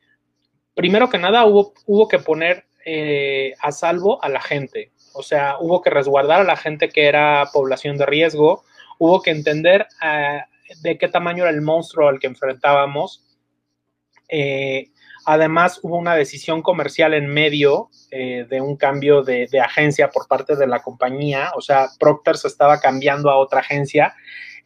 primero 0.74 1.08
que 1.08 1.16
nada, 1.16 1.46
hubo, 1.46 1.72
hubo 1.86 2.06
que 2.06 2.18
poner 2.18 2.66
eh, 2.84 3.54
a 3.60 3.72
salvo 3.72 4.22
a 4.22 4.28
la 4.28 4.42
gente. 4.42 4.92
O 5.16 5.22
sea, 5.22 5.56
hubo 5.58 5.80
que 5.80 5.90
resguardar 5.90 6.42
a 6.42 6.44
la 6.44 6.56
gente 6.56 6.90
que 6.90 7.06
era 7.06 7.48
población 7.52 7.96
de 7.96 8.06
riesgo, 8.06 8.64
hubo 8.98 9.22
que 9.22 9.30
entender 9.30 9.86
eh, 10.02 10.42
de 10.82 10.98
qué 10.98 11.08
tamaño 11.08 11.44
era 11.44 11.50
el 11.50 11.62
monstruo 11.62 12.08
al 12.08 12.18
que 12.18 12.26
enfrentábamos. 12.26 13.24
Eh, 14.28 14.90
además, 15.24 15.80
hubo 15.82 15.96
una 15.96 16.14
decisión 16.14 16.60
comercial 16.60 17.14
en 17.14 17.28
medio 17.28 17.88
eh, 18.10 18.46
de 18.48 18.60
un 18.60 18.76
cambio 18.76 19.22
de, 19.22 19.46
de, 19.50 19.60
agencia 19.60 20.10
por 20.10 20.28
parte 20.28 20.54
de 20.54 20.66
la 20.66 20.82
compañía. 20.82 21.52
O 21.56 21.62
sea, 21.62 21.88
Procter 21.98 22.36
se 22.36 22.48
estaba 22.48 22.78
cambiando 22.80 23.30
a 23.30 23.38
otra 23.38 23.60
agencia. 23.60 24.14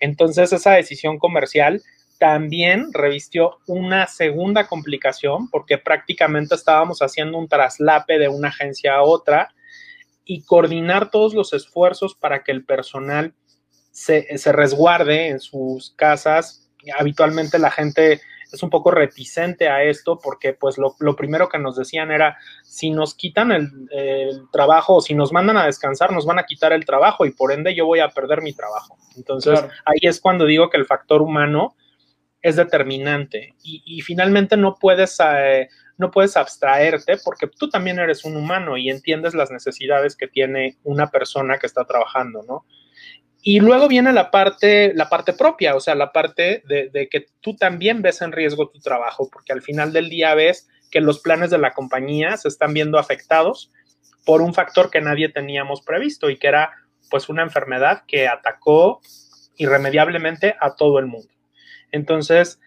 Entonces, 0.01 0.53
esa 0.53 0.73
decisión 0.73 1.19
comercial 1.19 1.83
también 2.19 2.93
revistió 2.93 3.59
una 3.67 4.07
segunda 4.07 4.67
complicación 4.67 5.49
porque 5.49 5.79
prácticamente 5.79 6.55
estábamos 6.55 7.01
haciendo 7.01 7.39
un 7.39 7.49
traslape 7.49 8.19
de 8.19 8.29
una 8.29 8.49
agencia 8.49 8.97
a 8.97 9.03
otra 9.03 9.55
y 10.25 10.45
coordinar 10.45 11.11
todos 11.11 11.35
los 11.35 11.53
esfuerzos 11.53 12.15
para 12.15 12.43
que 12.43 12.53
el 12.53 12.65
personal 12.65 13.35
se, 13.93 14.53
resguarde 14.53 15.29
en 15.29 15.41
sus 15.41 15.91
casas. 15.97 16.71
Habitualmente 16.99 17.59
la 17.59 17.71
gente 17.71 18.21
es 18.53 18.63
un 18.63 18.71
poco 18.71 18.91
reticente 18.91 19.69
a 19.69 19.85
esto 19.85 20.19
porque 20.19 20.55
pues 20.55 20.77
lo, 20.79 21.17
primero 21.17 21.49
que 21.49 21.59
nos 21.59 21.77
decían 21.77 22.11
era 22.11 22.37
si 22.65 22.91
nos 22.91 23.15
quitan 23.15 23.53
el, 23.53 23.71
trabajo 24.51 24.97
o 24.97 25.01
si 25.01 25.15
nos 25.15 25.33
mandan 25.33 25.57
a 25.57 25.67
descansar 25.67 26.13
nos 26.13 26.27
van 26.27 26.41
a 26.41 26.45
quitar 26.45 26.73
el 26.73 26.85
trabajo 26.85 27.25
y 27.25 27.31
por 27.31 27.53
ende 27.53 27.75
yo 27.75 27.87
voy 27.87 28.01
a 28.01 28.09
perder 28.09 28.43
mi 28.43 28.53
trabajo. 28.53 28.97
Entonces 29.17 29.61
ahí 29.85 30.01
es 30.03 30.21
cuando 30.21 30.47
digo 30.47 30.71
que 30.71 30.79
el 30.79 30.87
factor 30.87 31.23
humano 31.23 31.77
es 32.43 32.57
determinante 32.57 33.55
y, 33.63 34.01
finalmente 34.01 34.57
no 34.57 34.77
puedes 34.77 35.19
eh, 35.21 35.69
no 36.01 36.11
puedes 36.11 36.39
abstraerte 36.39 37.19
porque 37.23 37.47
tú 37.47 37.69
también 37.69 37.99
eres 37.99 38.25
un 38.25 38.35
humano 38.35 38.79
y 38.79 38.89
entiendes 38.89 39.35
las 39.35 39.51
necesidades 39.51 40.17
que 40.17 40.29
tiene 40.29 40.79
una 40.83 41.11
persona 41.11 41.59
que 41.59 41.67
está 41.67 41.85
trabajando, 41.85 42.43
¿no? 42.43 42.65
Y 43.43 43.61
luego 43.61 43.87
viene 43.87 44.11
la 44.15 44.31
parte, 44.31 44.95
la 44.95 45.11
parte 45.11 45.35
propia, 45.35 45.77
o 45.77 45.81
sea, 45.81 45.95
la 45.95 46.11
parte 46.11 46.63
de, 46.67 47.09
que 47.11 47.27
tú 47.41 47.55
también 47.55 48.01
ves 48.01 48.23
en 48.23 48.33
riesgo 48.33 48.71
tu 48.71 48.81
trabajo, 48.81 49.29
porque 49.31 49.53
al 49.53 49.61
final 49.61 49.93
del 49.93 50.09
día 50.09 50.35
ves 50.35 50.69
que 50.91 51.03
los 51.03 51.21
planes 51.21 51.51
de 51.51 51.59
la 51.59 51.73
compañía 51.73 52.37
se 52.39 52.49
están 52.49 52.73
viendo 52.73 52.99
afectados 52.99 53.71
por 54.25 54.41
un 54.41 54.55
factor 54.55 54.91
que 54.91 55.03
nadie 55.03 55.29
teníamos 55.29 55.83
previsto 55.83 56.31
y 56.31 56.39
que 56.39 56.49
era 56.49 56.73
pues 57.11 57.29
una 57.29 57.43
enfermedad 57.43 58.05
que 58.07 58.27
atacó 58.27 59.01
irremediablemente 59.57 60.57
a 60.61 60.77
todo 60.77 60.99
el 60.99 61.07
mundo. 61.07 61.33
Entonces, 61.93 62.59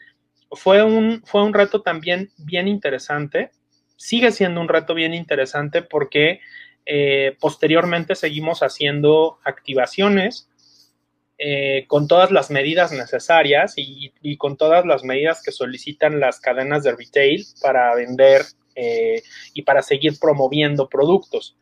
fue 0.56 0.84
un, 0.84 1.22
fue 1.26 1.44
un 1.44 1.54
reto 1.54 1.82
también 1.82 2.32
bien 2.38 2.68
interesante. 2.68 3.52
Sigue 3.96 4.32
siendo 4.32 4.62
un 4.62 4.68
reto 4.68 4.94
bien 4.94 5.13
interesante 5.13 5.82
porque 5.82 6.39
eh, 6.86 7.38
posteriormente 7.39 8.16
seguimos 8.16 8.62
haciendo 8.62 9.39
activaciones 9.44 10.50
eh, 11.38 11.86
con 11.88 12.08
todas 12.08 12.32
las 12.32 12.52
medidas 12.52 12.92
necesarias 12.92 13.74
y, 13.78 14.38
con 14.38 14.56
todas 14.56 14.86
las 14.86 15.04
medidas 15.04 15.42
que 15.44 15.52
solicitan 15.52 16.20
las 16.20 16.39
cadenas 16.39 16.84
de 16.84 16.96
retail 16.96 17.46
para 17.62 17.94
vender 17.96 18.44
eh, 18.76 19.24
y 19.54 19.63
para 19.63 19.82
seguir 19.82 20.20
promoviendo 20.20 20.89
productos. 20.89 21.58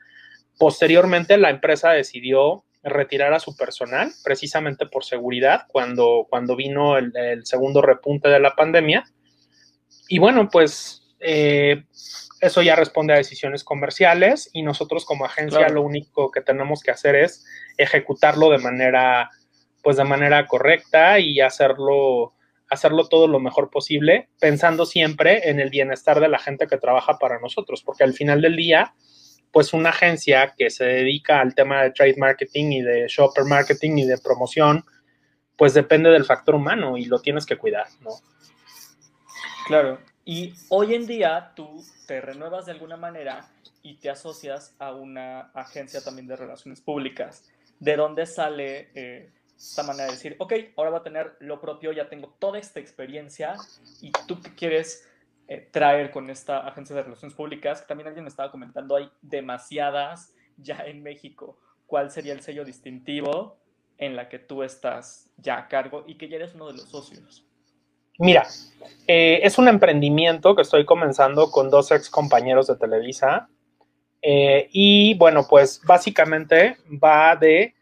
Posteriormente, 0.58 1.38
la 1.38 1.49
empresa 1.49 1.91
decidió 1.91 2.63
retirar 2.83 3.33
a 3.33 3.39
su 3.39 3.55
personal, 3.55 4.11
precisamente 4.23 4.85
por 4.85 5.03
seguridad, 5.03 5.65
cuando, 5.67 6.25
cuando 6.29 6.55
vino 6.55 6.97
el, 6.97 7.45
segundo 7.45 7.81
repunte 7.81 8.29
de 8.29 8.39
la 8.39 8.55
pandemia. 8.55 9.03
Y 10.07 10.19
bueno, 10.19 10.49
pues 10.49 11.03
eh, 11.19 11.83
eso 12.41 12.61
ya 12.63 12.75
responde 12.75 13.13
a 13.13 13.17
decisiones 13.17 13.63
comerciales 13.63 14.49
y 14.51 14.63
nosotros 14.63 15.05
como 15.05 15.25
agencia 15.25 15.69
lo 15.69 15.83
único 15.83 16.31
que 16.31 16.41
tenemos 16.41 16.81
que 16.81 16.91
hacer 16.91 17.15
es 17.15 17.45
ejecutarlo 17.77 18.49
de 18.49 18.57
manera, 18.57 19.29
pues 19.83 19.97
de 19.97 20.03
manera 20.03 20.47
correcta 20.47 21.19
y 21.19 21.39
hacerlo, 21.39 22.33
hacerlo 22.67 23.07
todo 23.07 23.27
lo 23.27 23.39
mejor 23.39 23.69
posible, 23.69 24.29
pensando 24.39 24.87
siempre 24.87 25.49
en 25.49 25.59
el 25.59 25.69
bienestar 25.69 26.19
de 26.19 26.29
la 26.29 26.39
gente 26.39 26.65
que 26.65 26.77
trabaja 26.77 27.19
para 27.19 27.39
nosotros, 27.39 27.83
porque 27.83 28.03
al 28.03 28.13
final 28.13 28.41
del 28.41 28.55
día, 28.55 28.95
pues 29.51 29.73
una 29.73 29.89
agencia 29.89 30.53
que 30.57 30.69
se 30.69 30.85
dedica 30.85 31.41
al 31.41 31.53
tema 31.53 31.83
de 31.83 31.91
trade 31.91 32.15
marketing 32.17 32.71
y 32.71 32.81
de 32.81 33.07
shopper 33.07 33.45
marketing 33.45 33.97
y 33.97 34.05
de 34.05 34.17
promoción, 34.17 34.83
pues 35.57 35.73
depende 35.73 36.09
del 36.09 36.25
factor 36.25 36.55
humano 36.55 36.97
y 36.97 37.05
lo 37.05 37.19
tienes 37.19 37.45
que 37.45 37.57
cuidar, 37.57 37.87
¿no? 38.01 38.11
Claro, 39.67 39.99
y 40.25 40.53
hoy 40.69 40.95
en 40.95 41.05
día 41.05 41.51
tú 41.55 41.83
te 42.07 42.21
renuevas 42.21 42.65
de 42.65 42.71
alguna 42.71 42.97
manera 42.97 43.47
y 43.83 43.95
te 43.95 44.09
asocias 44.09 44.75
a 44.79 44.93
una 44.93 45.51
agencia 45.53 46.01
también 46.01 46.27
de 46.27 46.35
relaciones 46.35 46.81
públicas. 46.81 47.49
¿De 47.79 47.95
dónde 47.95 48.25
sale 48.25 48.89
eh, 48.93 49.31
esta 49.57 49.83
manera 49.83 50.05
de 50.05 50.11
decir, 50.11 50.35
ok, 50.39 50.53
ahora 50.77 50.91
va 50.91 50.97
a 50.99 51.03
tener 51.03 51.35
lo 51.39 51.59
propio, 51.59 51.91
ya 51.91 52.09
tengo 52.09 52.35
toda 52.39 52.59
esta 52.59 52.79
experiencia 52.79 53.55
y 54.01 54.11
tú 54.27 54.39
qué 54.41 54.53
quieres 54.55 55.07
eh, 55.47 55.69
traer 55.71 56.12
con 56.12 56.30
esta 56.30 56.60
agencia 56.60 56.95
de 56.95 57.04
relaciones 57.04 57.36
públicas? 57.36 57.86
También 57.88 58.08
alguien 58.08 58.23
me 58.23 58.30
estaba 58.30 58.51
comentando, 58.51 58.95
hay 58.95 59.10
demasiadas 59.21 60.34
ya 60.58 60.77
en 60.86 61.04
México. 61.04 61.60
¿Cuál 61.86 62.12
sería 62.12 62.34
el 62.34 62.41
sello 62.41 62.63
distintivo 62.63 63.58
en 63.97 64.15
la 64.15 64.30
que 64.30 64.39
tú 64.39 64.63
estás 64.63 65.32
ya 65.38 65.58
a 65.58 65.67
cargo 65.67 66.04
y 66.08 66.15
que 66.15 66.30
ya 66.30 66.38
eres 66.38 66.56
uno 66.56 66.67
de 66.67 66.73
los 66.73 66.89
socios? 66.89 67.45
Mira, 68.17 68.47
eh, 69.08 69.39
es 69.43 69.58
un 69.58 69.67
emprendimiento 69.67 70.56
que 70.56 70.62
estoy 70.62 70.86
comenzando 70.86 71.49
con 71.49 71.69
dos 71.69 71.91
ex 71.91 72.10
compañeros 72.10 72.67
de 72.67 72.75
Televisa. 72.75 73.49
Eh, 74.21 74.69
y 74.71 75.15
bueno, 75.15 75.47
pues 75.49 75.82
básicamente 75.84 76.77
va 77.04 77.36
de 77.36 77.73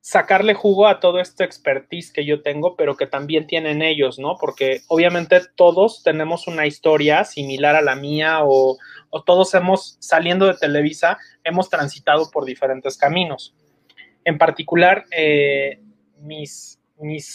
sacarle 0.00 0.54
jugo 0.54 0.86
a 0.86 1.00
todo 1.00 1.20
este 1.20 1.44
expertise 1.44 2.12
que 2.12 2.24
yo 2.24 2.42
tengo, 2.42 2.76
pero 2.76 2.96
que 2.96 3.06
también 3.06 3.46
tienen 3.46 3.82
ellos, 3.82 4.18
¿no? 4.18 4.36
Porque 4.38 4.80
obviamente 4.88 5.40
todos 5.54 6.02
tenemos 6.02 6.46
una 6.46 6.66
historia 6.66 7.24
similar 7.24 7.76
a 7.76 7.82
la 7.82 7.96
mía 7.96 8.40
o, 8.42 8.78
todos 9.26 9.54
hemos, 9.54 9.96
saliendo 10.00 10.46
de 10.46 10.54
Televisa, 10.54 11.18
hemos 11.44 11.68
transitado 11.68 12.30
por 12.30 12.44
diferentes 12.44 12.96
caminos. 12.96 13.54
En 14.24 14.38
particular, 14.38 15.04
eh, 15.10 15.80
mis, 16.20 16.78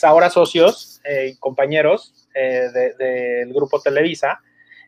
ahora 0.04 0.30
socios 0.30 1.02
eh, 1.04 1.32
y 1.34 1.38
compañeros 1.38 2.28
eh, 2.36 2.70
del 2.98 3.54
grupo 3.54 3.82
Televisa 3.82 4.42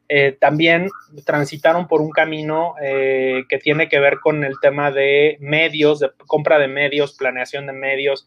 eh, 0.08 0.38
también 0.40 0.90
transitaron 1.26 1.88
por 1.88 2.02
un 2.02 2.12
camino 2.12 2.76
que 2.80 3.60
tiene 3.62 3.90
que 3.90 4.00
ver 4.00 4.20
con 4.20 4.44
el 4.44 4.60
tema 4.62 4.92
de 4.92 5.38
medios, 5.40 6.00
de 6.00 6.12
compra 6.28 6.60
de 6.60 6.68
medios, 6.68 7.14
planeación 7.14 7.66
de 7.68 7.74
medios. 7.74 8.26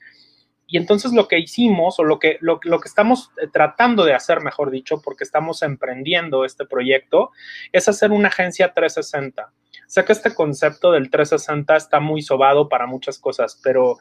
Y 0.66 0.76
entonces 0.76 1.12
lo 1.12 1.28
que 1.28 1.38
hicimos, 1.38 1.98
o 1.98 2.04
lo 2.04 2.18
que, 2.18 2.36
lo, 2.40 2.60
lo 2.64 2.80
que 2.80 2.88
estamos 2.88 3.30
tratando 3.52 4.04
de 4.04 4.14
hacer, 4.14 4.42
mejor 4.42 4.70
dicho, 4.70 5.00
porque 5.02 5.24
estamos 5.24 5.62
emprendiendo 5.62 6.44
este 6.44 6.66
proyecto, 6.66 7.30
es 7.72 7.88
hacer 7.88 8.10
una 8.10 8.28
agencia 8.28 8.74
360. 8.74 9.50
Sé 9.88 10.04
que 10.04 10.12
este 10.12 10.34
concepto 10.34 10.92
del 10.92 11.10
360 11.10 11.74
está 11.74 11.98
muy 11.98 12.20
sobado 12.20 12.68
para 12.68 12.86
muchas 12.86 13.18
cosas, 13.18 13.58
pero 13.64 13.96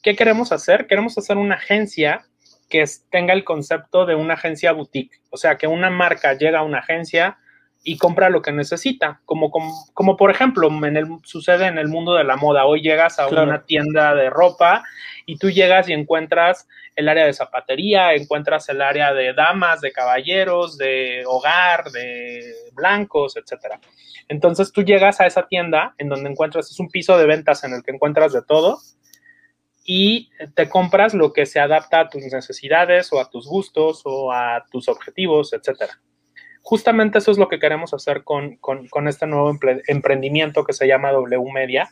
¿qué 0.00 0.14
queremos 0.14 0.52
hacer? 0.52 0.86
Queremos 0.86 1.18
hacer 1.18 1.36
una 1.36 1.56
agencia 1.56 2.24
que 2.74 2.84
tenga 3.08 3.32
el 3.34 3.44
concepto 3.44 4.04
de 4.04 4.16
una 4.16 4.34
agencia 4.34 4.72
boutique, 4.72 5.20
o 5.30 5.36
sea, 5.36 5.56
que 5.56 5.68
una 5.68 5.90
marca 5.90 6.34
llega 6.34 6.58
a 6.58 6.64
una 6.64 6.80
agencia 6.80 7.38
y 7.84 7.98
compra 7.98 8.30
lo 8.30 8.42
que 8.42 8.50
necesita, 8.50 9.20
como, 9.24 9.52
como, 9.92 10.16
por 10.16 10.32
ejemplo 10.32 10.68
en 10.84 10.96
el, 10.96 11.06
sucede 11.22 11.66
en 11.66 11.78
el 11.78 11.86
mundo 11.86 12.14
de 12.14 12.24
la 12.24 12.34
moda. 12.34 12.66
Hoy 12.66 12.82
llegas 12.82 13.20
a 13.20 13.28
una 13.28 13.62
tienda 13.62 14.12
de 14.16 14.28
ropa 14.28 14.82
y 15.24 15.38
tú 15.38 15.50
llegas 15.50 15.88
y 15.88 15.92
encuentras 15.92 16.66
el 16.96 17.08
área 17.08 17.26
de 17.26 17.32
zapatería, 17.32 18.12
encuentras 18.14 18.68
el 18.68 18.82
área 18.82 19.14
de 19.14 19.34
damas, 19.34 19.80
de 19.80 19.92
caballeros, 19.92 20.76
de 20.76 21.22
hogar, 21.28 21.92
de 21.92 22.42
blancos, 22.72 23.36
etcétera. 23.36 23.78
Entonces 24.26 24.72
tú 24.72 24.82
llegas 24.82 25.20
a 25.20 25.26
esa 25.26 25.46
tienda 25.46 25.94
en 25.98 26.08
donde 26.08 26.28
encuentras, 26.28 26.68
es 26.72 26.80
un 26.80 26.88
piso 26.88 27.16
de 27.18 27.26
ventas 27.26 27.62
en 27.62 27.72
el 27.72 27.84
que 27.84 27.92
encuentras 27.92 28.32
de 28.32 28.42
todo 28.42 28.80
y 29.84 30.30
te 30.54 30.68
compras 30.68 31.12
lo 31.12 31.32
que 31.34 31.44
se 31.44 31.60
adapta 31.60 32.00
a 32.00 32.08
tus 32.08 32.22
necesidades 32.22 33.12
o 33.12 33.20
a 33.20 33.28
tus 33.28 33.46
gustos 33.46 34.00
o 34.04 34.32
a 34.32 34.64
tus 34.70 34.88
objetivos, 34.88 35.52
etc. 35.52 35.92
Justamente 36.62 37.18
eso 37.18 37.30
es 37.30 37.36
lo 37.36 37.48
que 37.48 37.58
queremos 37.58 37.92
hacer 37.92 38.24
con, 38.24 38.58
este 39.06 39.26
nuevo 39.26 39.56
emprendimiento 39.86 40.64
que 40.64 40.72
se 40.72 40.88
llama 40.88 41.12
W 41.12 41.52
Media 41.52 41.90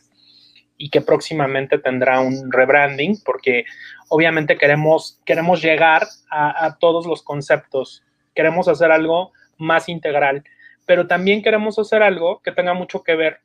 y 0.75 0.89
que 0.89 1.01
próximamente 1.01 1.77
tendrá 1.77 2.19
un 2.19 2.51
rebranding 2.51 3.21
porque 3.23 3.65
obviamente 4.09 4.57
queremos, 4.57 5.21
queremos 5.23 5.61
llegar 5.61 6.07
a, 6.31 6.77
todos 6.79 7.05
los 7.05 7.21
conceptos, 7.21 8.03
queremos 8.33 8.67
hacer 8.67 8.91
algo 8.91 9.31
más 9.57 9.87
integral, 9.87 10.43
pero 10.87 11.05
también 11.05 11.43
queremos 11.43 11.77
hacer 11.77 12.01
algo 12.01 12.41
que 12.41 12.51
tenga 12.51 12.73
mucho 12.73 13.03
que 13.03 13.15
ver 13.15 13.41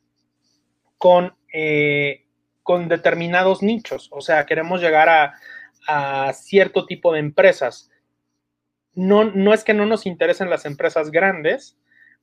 con 0.96 1.34
eh, 1.52 2.24
con 2.68 2.87
determinados 2.87 3.62
nichos, 3.62 4.11
o 4.12 4.20
sea, 4.20 4.44
queremos 4.44 4.83
llegar 4.83 5.09
a, 5.09 6.33
cierto 6.35 6.85
tipo 6.85 7.14
de 7.14 7.20
empresas. 7.20 7.90
No, 8.92 9.24
no 9.24 9.54
es 9.54 9.64
que 9.64 9.72
no 9.72 9.87
nos 9.87 10.04
interesen 10.04 10.50
las 10.50 10.66
empresas 10.66 11.11
grandes, 11.11 11.78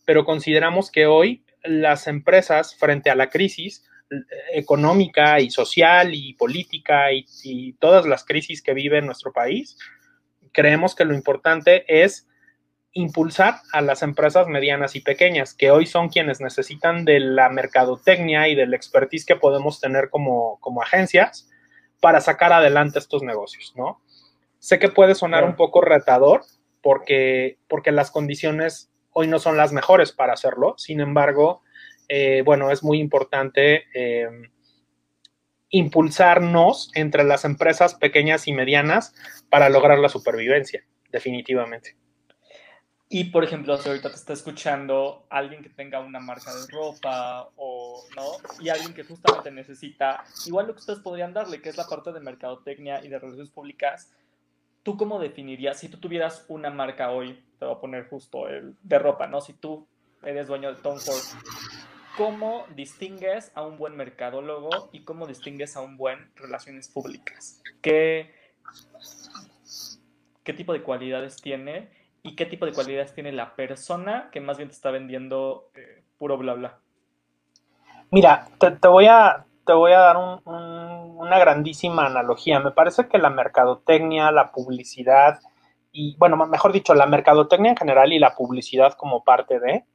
pero 0.05 0.23
consideramos 0.23 0.91
que 0.91 1.07
hoy 1.07 1.43
las 1.63 2.05
empresas 2.05 2.75
frente 2.75 3.09
a 3.09 3.15
la 3.15 3.31
crisis 3.31 3.89
eh, 4.11 4.15
económica 4.53 5.39
y 5.39 5.49
social 5.49 6.13
y 6.13 6.35
política 6.35 7.11
y, 7.11 7.73
todas 7.79 8.05
las 8.05 8.23
crisis 8.23 8.61
que 8.61 8.75
vive 8.75 9.01
nuestro 9.01 9.33
país, 9.33 9.79
creemos 10.51 10.93
que 10.93 11.05
lo 11.05 11.15
importante 11.15 11.85
es 11.87 12.27
impulsar 12.95 13.55
a 13.73 13.81
las 13.81 14.01
empresas 14.03 14.47
medianas 14.47 14.95
y 14.95 15.01
pequeñas, 15.01 15.53
que 15.53 15.69
hoy 15.69 15.85
son 15.85 16.07
quienes 16.07 16.39
necesitan 16.39 17.03
de 17.03 17.19
la 17.19 17.49
mercadotecnia 17.49 18.47
y 18.47 18.55
del 18.55 18.73
expertise 18.73 19.25
que 19.25 19.35
podemos 19.35 19.81
tener 19.81 20.09
como, 20.09 20.57
como 20.61 20.81
agencias 20.81 21.49
para 21.99 22.21
sacar 22.21 22.53
adelante 22.53 22.97
estos 22.97 23.21
negocios, 23.21 23.73
¿no? 23.75 24.01
Sé 24.59 24.79
que 24.79 24.87
puede 24.87 25.13
sonar 25.13 25.43
un 25.43 25.57
poco 25.57 25.81
retador 25.81 26.43
porque, 26.81 27.57
porque 27.67 27.91
las 27.91 28.11
condiciones 28.11 28.89
hoy 29.11 29.27
no 29.27 29.39
son 29.39 29.57
las 29.57 29.73
mejores 29.73 30.13
para 30.13 30.33
hacerlo, 30.33 30.75
sin 30.77 31.01
embargo, 31.01 31.63
eh, 32.07 32.43
bueno, 32.45 32.71
es 32.71 32.81
muy 32.81 32.99
importante 32.99 33.83
eh, 33.93 34.29
impulsarnos 35.69 36.91
entre 36.95 37.25
las 37.25 37.43
empresas 37.43 37.93
pequeñas 37.95 38.47
y 38.47 38.53
medianas 38.53 39.13
para 39.49 39.67
lograr 39.67 39.99
la 39.99 40.07
supervivencia, 40.07 40.85
definitivamente. 41.11 41.97
Y 43.15 43.23
por 43.23 43.45
ejemplo, 43.45 43.77
si 43.77 43.87
ahorita 43.87 44.09
te 44.09 44.15
está 44.17 44.33
escuchando 44.33 45.25
alguien 45.29 45.63
que 45.63 45.69
tenga 45.69 46.01
una 46.01 46.19
marca 46.19 46.53
de 46.53 46.67
ropa 46.69 47.47
o 47.55 48.03
no, 48.13 48.23
y 48.59 48.67
alguien 48.67 48.93
que 48.93 49.05
justamente 49.05 49.51
necesita, 49.51 50.25
igual 50.45 50.67
lo 50.67 50.73
que 50.73 50.81
ustedes 50.81 50.99
podrían 50.99 51.31
darle, 51.31 51.61
que 51.61 51.69
es 51.69 51.77
la 51.77 51.87
parte 51.87 52.11
de 52.11 52.19
mercadotecnia 52.19 53.05
y 53.05 53.07
de 53.07 53.17
relaciones 53.17 53.51
públicas, 53.51 54.11
¿tú 54.83 54.97
cómo 54.97 55.17
definirías, 55.17 55.79
si 55.79 55.87
tú 55.87 55.97
tuvieras 55.97 56.43
una 56.49 56.69
marca 56.71 57.11
hoy, 57.11 57.41
te 57.57 57.63
voy 57.63 57.75
a 57.75 57.79
poner 57.79 58.09
justo 58.09 58.49
el 58.49 58.75
de 58.83 58.99
ropa, 58.99 59.27
¿no? 59.27 59.39
Si 59.39 59.53
tú 59.53 59.87
eres 60.21 60.49
dueño 60.49 60.75
de 60.75 60.81
Tom 60.81 60.99
Ford, 60.99 61.23
¿cómo 62.17 62.65
distingues 62.75 63.49
a 63.55 63.61
un 63.61 63.77
buen 63.77 63.95
mercadólogo 63.95 64.89
y 64.91 65.05
cómo 65.05 65.25
distingues 65.25 65.77
a 65.77 65.81
un 65.81 65.95
buen 65.95 66.33
relaciones 66.35 66.89
públicas? 66.89 67.63
¿Qué, 67.81 68.35
qué 70.43 70.51
tipo 70.51 70.73
de 70.73 70.83
cualidades 70.83 71.37
tiene? 71.37 71.94
Y 72.25 72.35
qué 72.35 72.47
tipo 72.47 72.65
de 72.65 72.73
cualidades 72.73 73.13
tiene 73.13 73.31
la 73.31 73.55
persona 73.55 74.29
que 74.31 74.41
más 74.41 74.57
bien 74.57 74.69
te 74.69 74.75
está 74.75 74.89
vendiendo 74.89 75.69
eh, 75.75 76.03
puro 76.17 76.37
bla 76.37 76.53
bla. 76.53 76.79
Mira, 78.09 78.47
te, 78.59 78.87
voy, 78.87 79.05
a, 79.05 79.45
te 79.65 79.73
voy 79.73 79.91
a 79.91 79.99
dar 79.99 80.17
una 80.17 81.39
grandísima 81.39 82.05
analogía. 82.05 82.59
Me 82.59 82.71
parece 82.71 83.07
que 83.07 83.17
la 83.17 83.29
mercadotecnia, 83.29 84.31
la 84.31 84.51
publicidad 84.51 85.39
y, 85.91 86.15
bueno, 86.17 86.35
mejor 86.35 86.73
dicho, 86.73 86.93
la 86.93 87.05
mercadotecnia 87.05 87.71
en 87.71 87.77
general 87.77 88.11
y 88.11 88.19
la 88.19 88.35
publicidad 88.35 88.93
como 88.93 89.23
parte 89.23 89.59
de, 89.59 89.85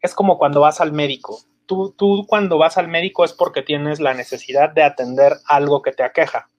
es 0.00 0.14
como 0.14 0.36
cuando 0.38 0.60
vas 0.60 0.80
al 0.80 0.92
médico. 0.92 1.38
Tú, 1.66 1.94
tú 1.96 2.26
cuando 2.28 2.58
vas 2.58 2.76
al 2.76 2.88
médico 2.88 3.24
es 3.24 3.32
porque 3.32 3.62
tienes 3.62 4.00
la 4.00 4.14
necesidad 4.14 4.70
de 4.70 4.82
atender 4.82 5.34
algo 5.46 5.80
que 5.80 5.92
te 5.92 6.02
aqueja. 6.02 6.50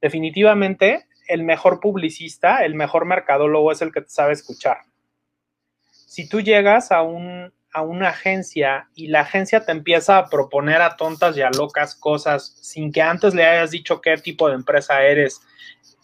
Definitivamente, 0.00 1.06
el 1.26 1.42
mejor 1.42 1.80
publicista, 1.80 2.64
el 2.64 2.74
mejor 2.74 3.04
mercadólogo 3.04 3.72
es 3.72 3.82
el 3.82 3.92
que 3.92 4.02
te 4.02 4.10
sabe 4.10 4.32
escuchar. 4.32 4.78
Si 5.90 6.28
tú 6.28 6.40
llegas 6.40 6.92
a, 6.92 7.02
un, 7.02 7.52
a 7.72 7.82
una 7.82 8.10
agencia 8.10 8.88
y 8.94 9.08
la 9.08 9.20
agencia 9.20 9.64
te 9.64 9.72
empieza 9.72 10.18
a 10.18 10.28
proponer 10.28 10.80
a 10.80 10.96
tontas 10.96 11.36
y 11.36 11.42
a 11.42 11.50
locas 11.50 11.94
cosas 11.94 12.56
sin 12.62 12.92
que 12.92 13.02
antes 13.02 13.34
le 13.34 13.44
hayas 13.44 13.70
dicho 13.70 14.00
qué 14.00 14.16
tipo 14.16 14.48
de 14.48 14.54
empresa 14.54 15.02
eres 15.02 15.40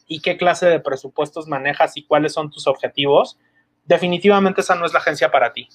y 0.07 0.21
qué 0.21 0.37
clase 0.37 0.67
de 0.67 0.81
presupuestos 0.81 1.47
manejas 1.47 1.97
y 1.97 2.05
cuáles 2.05 2.33
son 2.33 2.51
tus 2.51 2.67
objetivos, 2.67 3.39
definitivamente 3.85 4.63
esa 4.63 4.75
no 4.75 4.85
es 4.85 4.93
la 4.93 4.99
agencia 4.99 5.31
para 5.31 5.53
ti. 5.53 5.69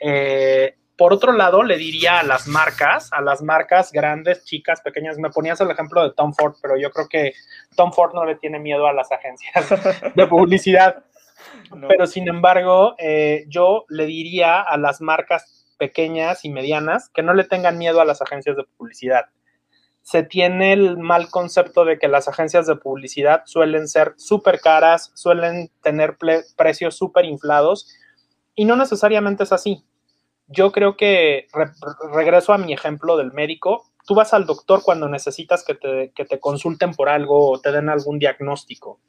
Eh, 0.00 0.76
por 1.02 1.12
otro 1.12 1.32
lado, 1.32 1.64
le 1.64 1.78
diría 1.78 2.20
a 2.20 2.22
las 2.22 2.46
marcas, 2.46 3.12
a 3.12 3.20
las 3.20 3.42
marcas 3.42 3.90
grandes, 3.90 4.44
chicas, 4.44 4.82
pequeñas, 4.82 5.18
me 5.18 5.30
ponías 5.30 5.60
el 5.60 5.68
ejemplo 5.68 6.00
de 6.04 6.14
Tom 6.14 6.32
Ford, 6.32 6.54
pero 6.62 6.76
yo 6.76 6.92
creo 6.92 7.08
que 7.08 7.32
Tom 7.74 7.92
Ford 7.92 8.14
no 8.14 8.24
le 8.24 8.36
tiene 8.36 8.60
miedo 8.60 8.86
a 8.86 8.92
las 8.92 9.10
agencias 9.10 9.68
de 10.14 10.26
publicidad. 10.28 11.02
Pero 11.88 12.06
sin 12.06 12.28
embargo, 12.28 12.94
eh, 12.98 13.46
yo 13.48 13.84
le 13.88 14.06
diría 14.06 14.60
a 14.60 14.76
las 14.76 15.00
marcas 15.00 15.74
pequeñas 15.76 16.44
y 16.44 16.50
medianas 16.50 17.08
que 17.08 17.24
no 17.24 17.34
le 17.34 17.42
tengan 17.42 17.78
miedo 17.78 18.00
a 18.00 18.04
las 18.04 18.22
agencias 18.22 18.56
de 18.56 18.62
publicidad. 18.62 19.24
Se 20.02 20.22
tiene 20.22 20.72
el 20.72 20.98
mal 20.98 21.30
concepto 21.30 21.84
de 21.84 21.98
que 21.98 22.06
las 22.06 22.28
agencias 22.28 22.68
de 22.68 22.76
publicidad 22.76 23.42
suelen 23.46 23.88
ser 23.88 24.14
súper 24.18 24.60
caras, 24.60 25.10
suelen 25.16 25.68
tener 25.82 26.16
precios 26.56 26.96
súper 26.96 27.24
inflados 27.24 27.92
y 28.54 28.66
no 28.66 28.76
necesariamente 28.76 29.42
es 29.42 29.50
así. 29.50 29.84
Yo 30.52 30.72
creo 30.72 30.96
que 30.96 31.48
regreso 32.12 32.52
a 32.52 32.58
mi 32.58 32.72
ejemplo 32.72 33.16
del 33.16 33.32
médico. 33.32 33.84
Tú 34.06 34.14
vas 34.14 34.34
al 34.34 34.46
doctor 34.46 34.82
cuando 34.82 35.08
necesitas 35.08 35.64
que 35.64 35.74
te, 35.74 36.12
que 36.14 36.24
te 36.24 36.40
consulten 36.40 36.92
por 36.92 37.08
algo 37.08 37.50
o 37.50 37.60
te 37.60 37.72
den 37.72 37.88
algún 37.88 38.18
diagnóstico. 38.18 39.00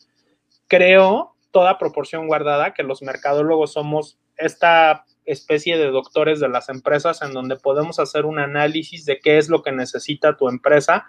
Creo, 0.67 1.35
toda 1.51 1.77
proporción 1.77 2.27
guardada, 2.27 2.73
que 2.73 2.83
los 2.83 3.01
mercadólogos 3.01 3.73
somos 3.73 4.17
esta 4.37 5.05
especie 5.25 5.77
de 5.77 5.87
doctores 5.87 6.39
de 6.39 6.49
las 6.49 6.69
empresas 6.69 7.21
en 7.21 7.33
donde 7.33 7.55
podemos 7.55 7.99
hacer 7.99 8.25
un 8.25 8.39
análisis 8.39 9.05
de 9.05 9.19
qué 9.19 9.37
es 9.37 9.49
lo 9.49 9.61
que 9.63 9.71
necesita 9.71 10.35
tu 10.35 10.49
empresa 10.49 11.05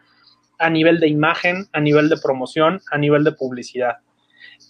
a 0.59 0.71
nivel 0.71 1.01
de 1.01 1.09
imagen, 1.09 1.69
a 1.73 1.81
nivel 1.81 2.09
de 2.09 2.17
promoción, 2.17 2.81
a 2.91 2.99
nivel 2.99 3.25
de 3.25 3.33
publicidad. 3.33 3.99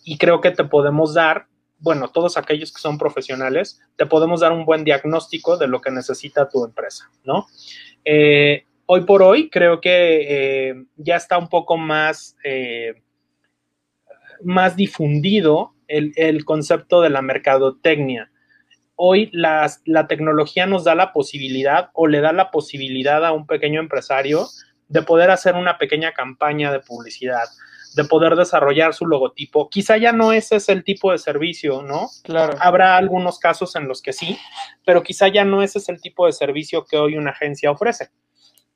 Y 0.05 0.19
creo 0.19 0.41
que 0.41 0.51
te 0.51 0.65
podemos 0.65 1.15
dar, 1.15 1.47
bueno, 1.85 2.09
todos 2.09 2.39
aquellos 2.39 2.73
que 2.73 2.81
son 2.81 2.97
profesionales, 2.97 3.79
te 3.97 4.07
podemos 4.07 4.41
dar 4.41 4.53
un 4.53 4.65
buen 4.65 4.85
diagnóstico 4.85 5.59
de 5.59 5.69
lo 5.69 5.83
que 5.83 5.91
necesita 5.91 6.49
tu 6.49 6.65
empresa, 6.65 7.11
¿no? 7.25 7.47
Eh, 8.07 8.65
hoy 8.87 9.03
por 9.03 9.23
hoy 9.23 9.51
creo 9.51 9.83
que 9.83 10.71
eh, 10.71 10.85
ya 10.97 11.17
está 11.17 11.37
un 11.37 11.49
poco 11.49 11.77
más, 11.77 12.37
eh, 12.43 13.03
más 14.43 14.77
difundido 14.77 15.75
el, 15.87 16.15
el 16.17 16.47
concepto 16.47 17.03
de 17.03 17.11
la 17.11 17.21
mercadotecnia 17.21 18.31
hoy 18.97 19.29
la 19.33 20.07
tecnología 20.09 20.67
nos 20.67 20.85
da 20.85 20.95
la 20.95 21.13
posibilidad 21.13 21.91
o 21.95 22.07
le 22.07 22.21
da 22.21 22.33
la 22.33 22.53
posibilidad 22.53 23.25
a 23.25 23.33
un 23.33 23.45
pequeño 23.45 23.81
empresario 23.81 24.47
de 24.87 25.03
poder 25.03 25.33
hacer 25.33 25.57
una 25.57 25.79
pequeña 25.79 26.13
campaña 26.13 26.71
de 26.71 26.79
publicidad, 26.79 27.49
de 27.95 28.05
poder 28.05 28.37
desarrollar 28.37 28.95
su 28.95 29.07
logotipo. 29.07 29.69
Quizá 29.69 29.97
ya 29.97 30.13
no 30.13 30.33
ese 30.33 30.57
es 30.57 30.69
el 30.69 30.85
tipo 30.85 31.13
de 31.13 31.19
servicio, 31.19 31.83
¿no? 31.83 32.09
Claro. 32.23 32.57
Habrá 32.61 32.97
algunos 32.97 33.39
casos 33.39 33.77
en 33.77 33.89
los 33.89 34.03
que 34.03 34.13
sí, 34.13 34.39
pero 34.85 35.03
quizá 35.03 35.29
ya 35.29 35.45
no 35.45 35.63
ese 35.63 35.79
es 35.79 35.89
el 35.89 36.01
tipo 36.01 36.27
de 36.27 36.33
servicio 36.33 36.85
que 36.85 36.99
hoy 36.99 37.17
una 37.17 37.31
agencia 37.31 37.71
ofrece. 37.71 38.11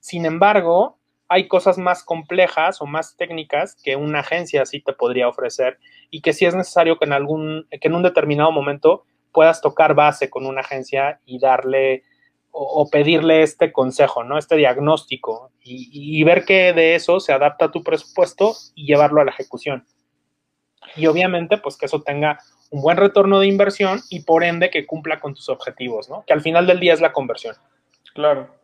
Sin 0.00 0.24
embargo, 0.24 0.98
hay 1.28 1.46
cosas 1.46 1.78
más 1.78 2.02
complejas 2.02 2.80
o 2.80 2.86
más 2.86 3.16
técnicas 3.16 3.76
que 3.82 3.96
una 3.96 4.20
agencia 4.20 4.64
sí 4.64 4.80
te 4.80 4.94
podría 4.94 5.28
ofrecer 5.28 5.78
y 6.10 6.22
que 6.22 6.32
sí 6.32 6.46
es 6.46 6.54
necesario 6.54 6.98
que 6.98 7.04
en 7.04 7.12
algún 7.12 7.66
que 7.70 7.88
en 7.88 7.94
un 7.94 8.02
determinado 8.02 8.50
momento 8.50 9.04
puedas 9.32 9.60
tocar 9.60 9.94
base 9.94 10.30
con 10.30 10.46
una 10.46 10.62
agencia 10.62 11.20
y 11.26 11.38
darle 11.38 12.02
o, 12.50 12.88
pedirle 12.90 13.42
este 13.42 13.72
consejo, 13.72 14.24
¿no? 14.24 14.38
Este 14.38 14.56
diagnóstico 14.56 15.52
y, 15.62 16.22
ver 16.24 16.44
que 16.44 16.72
de 16.72 16.94
eso 16.94 17.20
se 17.20 17.32
adapta 17.32 17.66
a 17.66 17.70
tu 17.70 17.82
presupuesto 17.82 18.56
y 18.74 18.86
llevarlo 18.86 19.20
a 19.20 19.24
la 19.24 19.30
ejecución. 19.30 19.86
Y 20.96 21.06
obviamente, 21.06 21.58
pues 21.58 21.76
que 21.76 21.86
eso 21.86 22.02
tenga 22.02 22.38
un 22.70 22.82
buen 22.82 22.96
retorno 22.96 23.38
de 23.38 23.46
inversión 23.46 24.00
y 24.10 24.20
por 24.20 24.42
ende 24.42 24.70
que 24.70 24.86
cumpla 24.86 25.20
con 25.20 25.34
tus 25.34 25.48
objetivos, 25.48 26.08
¿no? 26.08 26.24
Que 26.26 26.32
al 26.32 26.40
final 26.40 26.66
del 26.66 26.80
día 26.80 26.94
es 26.94 27.00
la 27.00 27.12
conversión. 27.12 27.54
Claro. 28.14 28.54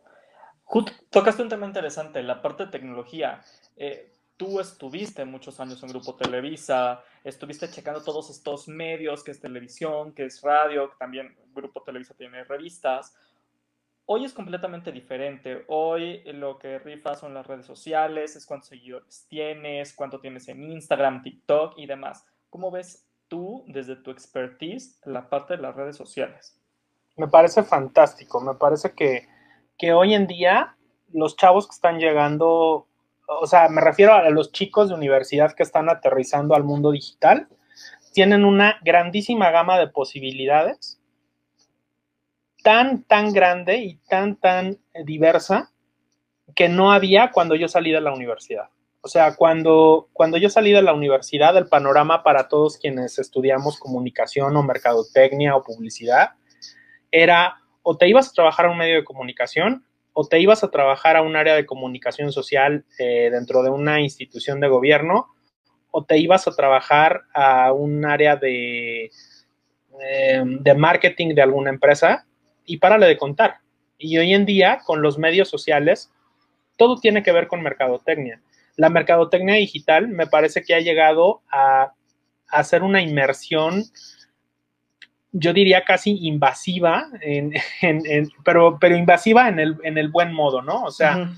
tocaste 1.09 1.41
un 1.41 1.49
tema 1.49 1.65
interesante, 1.65 2.21
la 2.21 2.41
parte 2.41 2.65
de 2.65 2.71
tecnología. 2.71 3.41
Eh, 3.77 4.15
tú 4.37 4.59
estuviste 4.59 5.23
muchos 5.25 5.59
años 5.59 5.81
en 5.83 5.89
Grupo 5.89 6.15
Televisa, 6.15 7.03
estuviste 7.23 7.69
checando 7.69 8.03
todos 8.03 8.29
estos 8.29 8.67
medios, 8.67 9.23
que 9.23 9.31
es 9.31 9.39
televisión, 9.39 10.13
que 10.13 10.25
es 10.25 10.41
radio, 10.41 10.91
también 10.99 11.35
Grupo 11.53 11.81
Televisa 11.83 12.13
tiene 12.15 12.43
revistas. 12.43 13.15
Hoy 14.05 14.25
es 14.25 14.33
completamente 14.33 14.91
diferente. 14.91 15.65
Hoy 15.67 16.21
lo 16.25 16.59
que 16.59 16.79
rifa 16.79 17.15
son 17.15 17.33
las 17.33 17.47
redes 17.47 17.65
sociales, 17.65 18.35
es 18.35 18.45
cuántos 18.45 18.69
seguidores 18.69 19.25
tienes, 19.27 19.93
cuánto 19.93 20.19
tienes 20.19 20.47
en 20.47 20.63
Instagram, 20.63 21.23
TikTok 21.23 21.73
y 21.77 21.87
demás. 21.87 22.25
¿Cómo 22.49 22.71
ves 22.71 23.07
tú, 23.27 23.63
desde 23.67 23.95
tu 23.95 24.11
expertise, 24.11 25.01
la 25.05 25.29
parte 25.29 25.55
de 25.55 25.63
las 25.63 25.75
redes 25.75 25.95
sociales? 25.95 26.61
Me 27.17 27.27
parece 27.27 27.63
fantástico. 27.63 28.39
Me 28.41 28.53
parece 28.53 28.93
que, 28.93 29.27
que 29.77 29.93
hoy 29.93 30.13
en 30.13 30.27
día 30.27 30.75
los 31.11 31.35
chavos 31.35 31.67
que 31.67 31.73
están 31.73 31.97
llegando 31.97 32.87
o 33.27 33.47
sea, 33.47 33.69
me 33.69 33.81
refiero 33.81 34.13
a 34.13 34.29
los 34.29 34.51
chicos 34.51 34.89
de 34.89 34.95
universidad 34.95 35.53
que 35.53 35.63
están 35.63 35.89
aterrizando 35.89 36.55
al 36.55 36.63
mundo 36.63 36.91
digital, 36.91 37.47
tienen 38.13 38.45
una 38.45 38.77
grandísima 38.83 39.51
gama 39.51 39.77
de 39.77 39.87
posibilidades, 39.87 40.99
tan, 42.65 43.03
tan 43.03 43.31
grande 43.31 43.77
y 43.77 43.97
tan, 44.09 44.37
tan 44.37 44.79
diversa 45.03 45.71
que 46.55 46.67
no 46.67 46.91
había 46.91 47.29
cuando 47.31 47.53
yo 47.53 47.67
salí 47.67 47.91
de 47.91 48.01
la 48.01 48.11
universidad. 48.11 48.69
O 49.01 49.07
sea, 49.07 49.35
cuando, 49.35 50.09
cuando 50.13 50.37
yo 50.37 50.49
salí 50.49 50.71
de 50.71 50.81
la 50.81 50.95
universidad, 50.95 51.55
el 51.57 51.67
panorama 51.67 52.23
para 52.23 52.47
todos 52.47 52.79
quienes 52.79 53.19
estudiamos 53.19 53.77
comunicación 53.77 54.57
o 54.57 54.63
mercadotecnia 54.63 55.55
o 55.55 55.61
publicidad 55.61 56.31
era 57.11 57.57
o 57.83 57.95
te 57.97 58.07
ibas 58.07 58.29
a 58.29 58.33
trabajar 58.33 58.65
en 58.65 58.71
un 58.71 58.79
medio 58.79 58.95
de 58.95 59.03
comunicación 59.03 59.85
o 60.13 60.27
te 60.27 60.39
ibas 60.39 60.63
a 60.63 60.71
trabajar 60.71 61.17
a 61.17 61.21
un 61.21 61.35
área 61.35 61.53
de 61.53 61.67
comunicación 61.67 62.31
social 62.31 62.83
eh, 62.97 63.29
dentro 63.31 63.61
de 63.61 63.69
una 63.69 64.01
institución 64.01 64.59
de 64.59 64.69
gobierno, 64.69 65.27
o 65.91 66.03
te 66.03 66.17
ibas 66.17 66.47
a 66.47 66.55
trabajar 66.55 67.25
a 67.31 67.73
un 67.73 68.05
área 68.05 68.37
de, 68.37 69.11
eh, 70.01 70.43
de 70.43 70.73
marketing 70.73 71.35
de 71.35 71.43
alguna 71.43 71.69
empresa, 71.69 72.25
y 72.65 72.77
párale 72.77 73.07
de 73.07 73.17
contar. 73.17 73.57
Y 73.97 74.17
hoy 74.17 74.33
en 74.33 74.45
día, 74.45 74.79
con 74.85 75.01
los 75.01 75.17
medios 75.17 75.49
sociales, 75.49 76.11
todo 76.77 76.97
tiene 76.97 77.23
que 77.23 77.31
ver 77.31 77.47
con 77.47 77.61
mercadotecnia. 77.61 78.41
La 78.75 78.89
mercadotecnia 78.89 79.55
digital 79.55 80.07
me 80.07 80.27
parece 80.27 80.63
que 80.63 80.75
ha 80.75 80.79
llegado 80.79 81.41
a, 81.49 81.83
a 81.83 82.59
hacer 82.59 82.83
una 82.83 83.01
inmersión 83.01 83.85
yo 85.37 85.51
diría 85.51 85.83
casi 85.83 86.17
invasiva, 86.25 87.09
pero, 88.45 88.77
pero 88.79 88.95
invasiva 88.95 89.49
en 89.49 89.59
el, 89.59 89.77
en 89.83 89.97
el 89.97 90.07
buen 90.07 90.33
modo, 90.33 90.61
¿no? 90.61 90.83
O 90.83 90.91
sea, 90.91 91.29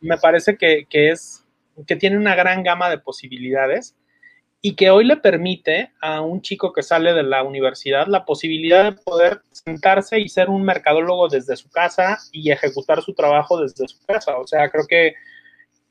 me 0.00 0.18
parece 0.18 0.58
que, 0.58 0.86
es, 0.90 1.44
que 1.86 1.96
tiene 1.96 2.18
una 2.18 2.34
gran 2.34 2.62
gama 2.62 2.90
de 2.90 2.98
posibilidades 2.98 3.96
y 4.66 4.74
que 4.74 4.90
hoy 4.90 5.04
le 5.04 5.16
permite 5.16 5.92
a 6.00 6.22
un 6.22 6.42
chico 6.42 6.72
que 6.72 6.82
sale 6.82 7.12
de 7.12 7.22
la 7.22 7.44
universidad 7.44 8.08
la 8.08 8.24
posibilidad 8.24 8.82
de 8.82 9.00
poder 9.00 9.42
sentarse 9.52 10.18
y 10.18 10.28
ser 10.28 10.50
un 10.50 10.64
mercadólogo 10.64 11.28
desde 11.28 11.54
su 11.54 11.70
casa 11.70 12.18
y 12.32 12.50
ejecutar 12.50 13.00
su 13.00 13.14
trabajo 13.14 13.62
desde 13.62 13.86
su 13.86 14.04
casa. 14.04 14.36
O 14.38 14.44
sea, 14.44 14.68
creo 14.68 14.84
que, 14.88 15.14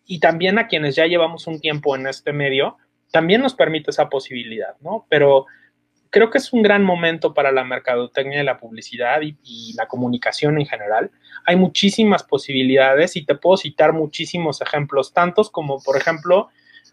y 0.06 0.20
también 0.20 0.60
a 0.60 0.68
quienes 0.68 0.94
ya 0.94 1.06
llevamos 1.06 1.48
un 1.48 1.62
tiempo 1.62 1.96
en 1.96 2.06
este 2.08 2.34
medio, 2.34 2.76
también 3.14 3.40
nos 3.40 3.56
permite 3.56 3.92
esa 3.92 4.10
posibilidad, 4.10 4.76
¿no? 4.82 5.06
Pero 5.08 5.46
creo 6.10 6.30
que 6.30 6.40
es 6.40 6.52
un 6.52 6.62
gran 6.62 6.84
momento 6.84 7.34
para 7.34 7.54
la 7.54 7.64
mercadotecnia 7.64 8.42
y 8.42 8.46
la 8.46 8.60
publicidad 8.60 9.22
y, 9.22 9.74
la 9.78 9.88
comunicación 9.88 10.60
en 10.60 10.66
general. 10.66 11.12
Hay 11.46 11.56
muchísimas 11.56 12.24
posibilidades 12.24 13.16
y 13.16 13.26
te 13.26 13.36
puedo 13.36 13.56
citar 13.56 13.94
muchísimos 13.94 14.60
ejemplos, 14.60 15.14
tantos 15.14 15.50
como, 15.50 15.82
por 15.82 15.96
ejemplo, 15.96 16.50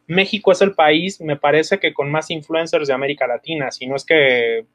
México 0.07 0.53
es 0.53 0.61
el 0.63 0.75
país, 0.75 1.21
me 1.21 1.37
parece 1.37 1.79
que 1.79 1.93
con 1.93 2.11
más 2.11 2.31
influencers 2.31 2.89
de 2.89 2.95
América 2.95 3.27
Latina, 3.27 3.71
si 3.71 3.87
no 3.87 3.97
es 3.97 4.05
que, 4.05 4.67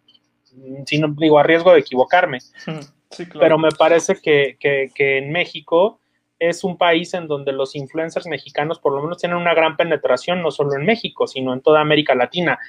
si 0.86 1.00
no 1.00 1.14
digo 1.18 1.40
a 1.40 1.44
riesgo 1.44 1.74
de 1.74 1.80
equivocarme, 1.80 2.40
pero 3.40 3.58
me 3.58 3.70
parece 3.72 4.16
que, 4.22 4.58
que 4.60 5.18
en 5.18 5.32
México 5.32 6.00
es 6.40 6.64
un 6.64 6.78
país 6.78 7.14
en 7.14 7.28
donde 7.28 7.52
los 7.52 7.76
influencers 7.76 8.28
mexicanos 8.28 8.80
por 8.80 8.94
lo 8.94 9.02
menos 9.02 9.18
tienen 9.18 9.38
una 9.38 9.54
gran 9.54 9.76
penetración, 9.76 10.42
no 10.42 10.52
solo 10.52 10.76
en 10.76 10.86
México, 10.86 11.28
sino 11.28 11.54
en 11.54 11.62
toda 11.62 11.82
América 11.82 12.14
Latina. 12.16 12.60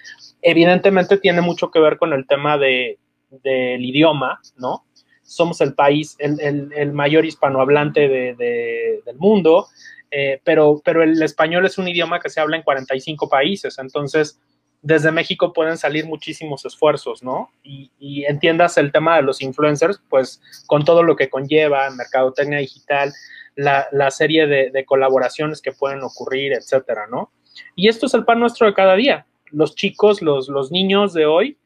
Evidentemente 0.42 1.18
tiene 1.18 1.40
mucho 1.40 1.70
que 1.70 1.80
ver 1.80 1.98
con 1.98 2.12
el 2.12 2.26
tema 2.26 2.56
de, 2.56 2.98
del 3.30 3.84
idioma, 3.84 4.40
¿no? 4.56 4.84
Somos 5.22 5.60
el 5.60 5.74
país, 5.74 6.16
el, 6.18 6.92
mayor 6.92 7.26
hispanohablante 7.26 8.08
del 8.34 9.16
mundo, 9.18 9.66
eh, 10.10 10.40
pero, 10.44 10.80
pero 10.84 11.02
el 11.02 11.22
español 11.22 11.66
es 11.66 11.78
un 11.78 11.88
idioma 11.88 12.20
que 12.20 12.30
se 12.30 12.40
habla 12.40 12.56
en 12.56 12.62
45 12.62 13.28
países, 13.28 13.78
entonces 13.78 14.40
desde 14.80 15.10
México 15.10 15.52
pueden 15.52 15.76
salir 15.76 16.06
muchísimos 16.06 16.64
esfuerzos, 16.64 17.22
¿no? 17.22 17.50
Y, 17.64 17.90
y, 17.98 18.24
entiendas 18.26 18.78
el 18.78 18.92
tema 18.92 19.16
de 19.16 19.22
los 19.22 19.42
influencers, 19.42 20.00
pues 20.08 20.40
con 20.66 20.84
todo 20.84 21.02
lo 21.02 21.16
que 21.16 21.28
conlleva, 21.28 21.90
mercadotecnia 21.90 22.58
digital, 22.58 23.12
la, 23.58 24.10
serie 24.10 24.46
de, 24.46 24.84
colaboraciones 24.84 25.60
que 25.60 25.72
pueden 25.72 26.02
ocurrir, 26.02 26.52
etcétera, 26.52 27.06
¿no? 27.10 27.32
Y 27.74 27.88
esto 27.88 28.06
es 28.06 28.14
el 28.14 28.24
pan 28.24 28.38
nuestro 28.38 28.66
de 28.68 28.74
cada 28.74 28.94
día. 28.94 29.26
Los 29.50 29.74
chicos, 29.74 30.22
los, 30.22 30.48
los 30.48 30.70
niños 30.70 31.12
de 31.12 31.26
hoy, 31.26 31.58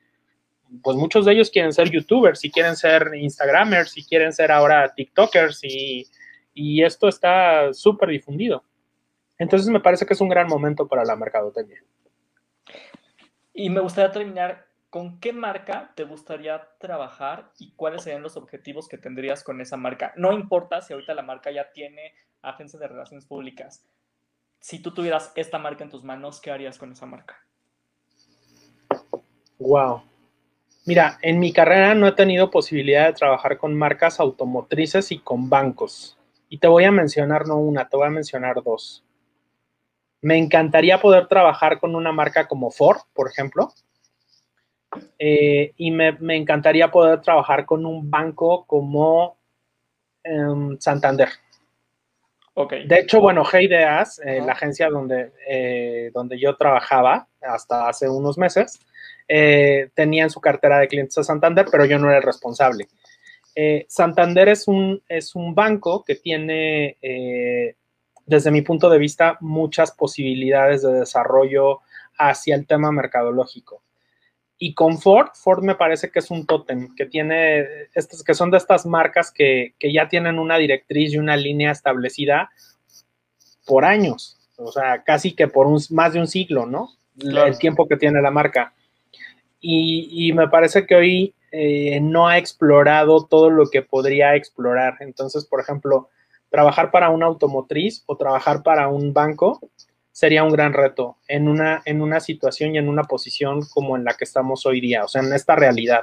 pues 0.83 0.97
muchos 0.97 1.27
de 1.27 1.33
ellos 1.33 1.51
quieren 1.51 1.73
ser 1.73 1.91
youtubers, 1.91 2.45
y 2.47 2.51
quieren 2.51 2.77
ser 2.77 3.11
instagramers, 3.15 3.99
y 3.99 4.05
quieren 4.05 4.33
ser 4.33 4.51
ahora 4.51 4.95
tiktokers, 4.95 5.63
y, 5.65 6.07
y 6.55 6.83
esto 6.83 7.09
está 7.09 7.73
súper 7.73 8.11
difundido. 8.11 8.65
Entonces 9.39 9.69
me 9.69 9.81
parece 9.81 10.07
que 10.07 10.15
es 10.15 10.21
un 10.21 10.29
gran 10.29 10.47
momento 10.47 10.87
para 10.87 11.05
la 11.05 11.17
mercadotecnia. 11.17 11.83
Y 13.53 13.71
me 13.71 13.81
gustaría 13.81 14.11
terminar 14.11 14.67
¿con 14.93 15.21
qué 15.21 15.33
marca 15.33 15.91
te 15.95 16.05
gustaría 16.05 16.69
trabajar 16.79 17.51
y 17.59 17.73
cuáles 17.77 18.03
serían 18.03 18.21
los 18.21 18.37
objetivos 18.37 18.89
que 18.89 18.99
tendrías 18.99 19.43
con 19.43 19.63
esa 19.63 19.79
marca? 19.79 20.13
No 20.17 20.35
importa 20.35 20.83
si 20.83 20.93
ahorita 20.93 21.15
la 21.15 21.23
marca 21.23 21.51
ya 21.51 21.73
tiene 21.73 22.13
agencias 22.43 22.79
de 22.79 22.89
relaciones 22.89 23.25
públicas. 23.25 23.87
Si 24.61 24.81
tú 24.81 24.93
tuvieras 24.93 25.33
esta 25.35 25.57
marca 25.57 25.83
en 25.83 25.89
tus 25.89 26.05
manos, 26.05 26.43
¿qué 26.43 26.51
harías 26.51 26.77
con 26.77 26.93
esa 26.93 27.07
marca? 27.07 27.43
Wow. 29.59 30.03
Mira, 30.85 31.19
en 31.23 31.41
mi 31.41 31.55
carrera 31.55 31.95
no 31.95 32.07
he 32.07 32.13
tenido 32.13 32.51
posibilidad 32.51 33.07
de 33.07 33.15
trabajar 33.15 33.57
con 33.57 33.75
marcas 33.75 34.21
automotrices 34.21 35.11
y 35.11 35.21
con 35.21 35.49
bancos. 35.49 36.19
Y 36.53 36.59
te 36.59 36.69
voy 36.69 36.85
a 36.85 36.93
mencionar 36.93 37.47
no 37.47 37.57
una, 37.57 37.89
te 37.89 37.97
voy 37.97 38.09
a 38.09 38.11
mencionar 38.11 38.63
dos. 38.63 39.03
Me 40.21 40.37
encantaría 40.37 41.01
poder 41.01 41.27
trabajar 41.27 41.81
con 41.81 41.95
una 41.95 42.13
marca 42.13 42.47
como 42.47 42.71
Ford, 42.71 42.99
por 43.15 43.31
ejemplo. 43.31 43.73
Eh, 45.19 45.73
y 45.79 45.91
me, 45.91 46.15
encantaría 46.37 46.91
poder 46.91 47.23
trabajar 47.23 47.65
con 47.65 47.87
un 47.87 48.11
banco 48.11 48.67
como 48.67 49.39
em, 50.23 50.79
Santander. 50.79 51.31
Okay. 52.53 52.87
De 52.87 52.99
hecho, 52.99 53.23
bueno, 53.23 53.45
Heideas, 53.51 54.19
eh, 54.23 54.43
la 54.45 54.53
agencia 54.53 54.91
donde, 54.91 55.33
eh, 55.49 56.11
donde 56.13 56.39
yo 56.39 56.55
trabajaba 56.59 57.29
hasta 57.41 57.89
hace 57.89 58.11
unos 58.11 58.37
meses, 58.37 58.79
eh, 59.27 59.89
tenía 59.95 60.25
en 60.25 60.31
su 60.31 60.43
cartera 60.43 60.81
de 60.81 60.89
clientes 60.89 61.17
a 61.17 61.25
Santander, 61.25 61.65
pero 61.73 61.87
yo 61.87 61.99
no 61.99 62.09
era 62.09 62.19
el 62.19 62.23
responsable. 62.23 62.89
Eh, 63.55 63.87
Santander 63.89 64.49
es 64.49 64.67
un, 64.69 65.03
es 65.09 65.35
un 65.35 65.55
banco 65.55 66.05
que 66.05 66.15
tiene, 66.17 66.97
eh, 67.03 67.77
desde 68.27 68.51
mi 68.51 68.63
punto 68.63 68.89
de 68.89 68.99
vista, 68.99 69.37
muchas 69.41 69.93
posibilidades 69.93 70.83
de 70.83 70.93
desarrollo 70.93 71.81
hacia 72.19 72.55
el 72.55 72.67
tema 72.67 72.93
mercadológico. 72.93 73.83
Y 74.59 74.75
con 74.75 74.99
Ford, 74.99 75.31
Ford 75.35 75.65
me 75.65 75.75
parece 75.75 76.11
que 76.11 76.21
es 76.21 76.31
un 76.31 76.47
tótem, 76.47 76.95
que 76.95 77.07
tiene, 77.07 77.67
estos, 77.95 78.23
que 78.23 78.35
son 78.35 78.51
de 78.51 78.59
estas 78.59 78.87
marcas 78.87 79.33
que, 79.33 79.75
ya 79.81 80.09
tienen 80.09 80.39
una 80.39 80.57
directriz 80.57 81.13
y 81.13 81.19
una 81.19 81.37
línea 81.37 81.73
establecida 81.73 82.51
por 83.67 83.85
años, 83.85 84.39
o 84.57 84.71
sea, 84.71 85.03
casi 85.03 85.35
que 85.35 85.49
por 85.49 85.67
un, 85.67 85.81
más 85.91 86.13
de 86.13 86.21
un 86.21 86.29
siglo, 86.29 86.67
¿no? 86.67 86.91
El 87.19 87.59
tiempo 87.59 87.87
que 87.87 87.97
tiene 87.97 88.23
la 88.23 88.31
marca 88.31 88.73
y, 89.63 90.33
me 90.35 90.49
parece 90.49 90.87
que 90.87 90.95
hoy 90.95 91.35
eh, 91.55 92.01
no 92.01 92.29
ha 92.29 92.39
explorado 92.39 93.27
todo 93.27 93.51
lo 93.51 93.69
que 93.69 93.83
podría 93.83 94.35
explorar. 94.35 94.97
Entonces, 95.01 95.45
por 95.45 95.61
ejemplo, 95.61 96.09
trabajar 96.49 96.91
para 96.91 97.11
una 97.11 97.27
automotriz 97.27 98.03
o 98.07 98.17
trabajar 98.17 98.63
para 98.63 98.89
un 98.89 99.13
banco 99.13 99.61
sería 100.11 100.45
un 100.45 100.53
gran 100.53 100.73
reto 100.73 101.19
en 101.29 101.49
una, 101.49 101.83
en 101.85 102.01
una 102.01 102.21
situación 102.21 102.75
y 102.75 102.79
en 102.79 102.89
una 102.89 103.05
posición 103.05 103.61
como 103.67 103.97
en 103.97 104.05
la 104.05 104.15
que 104.15 104.25
estamos 104.25 104.65
hoy 104.65 104.81
día, 104.81 105.05
o 105.05 105.09
sea, 105.09 105.23
en 105.23 105.33
esta 105.35 105.55
realidad. 105.55 106.03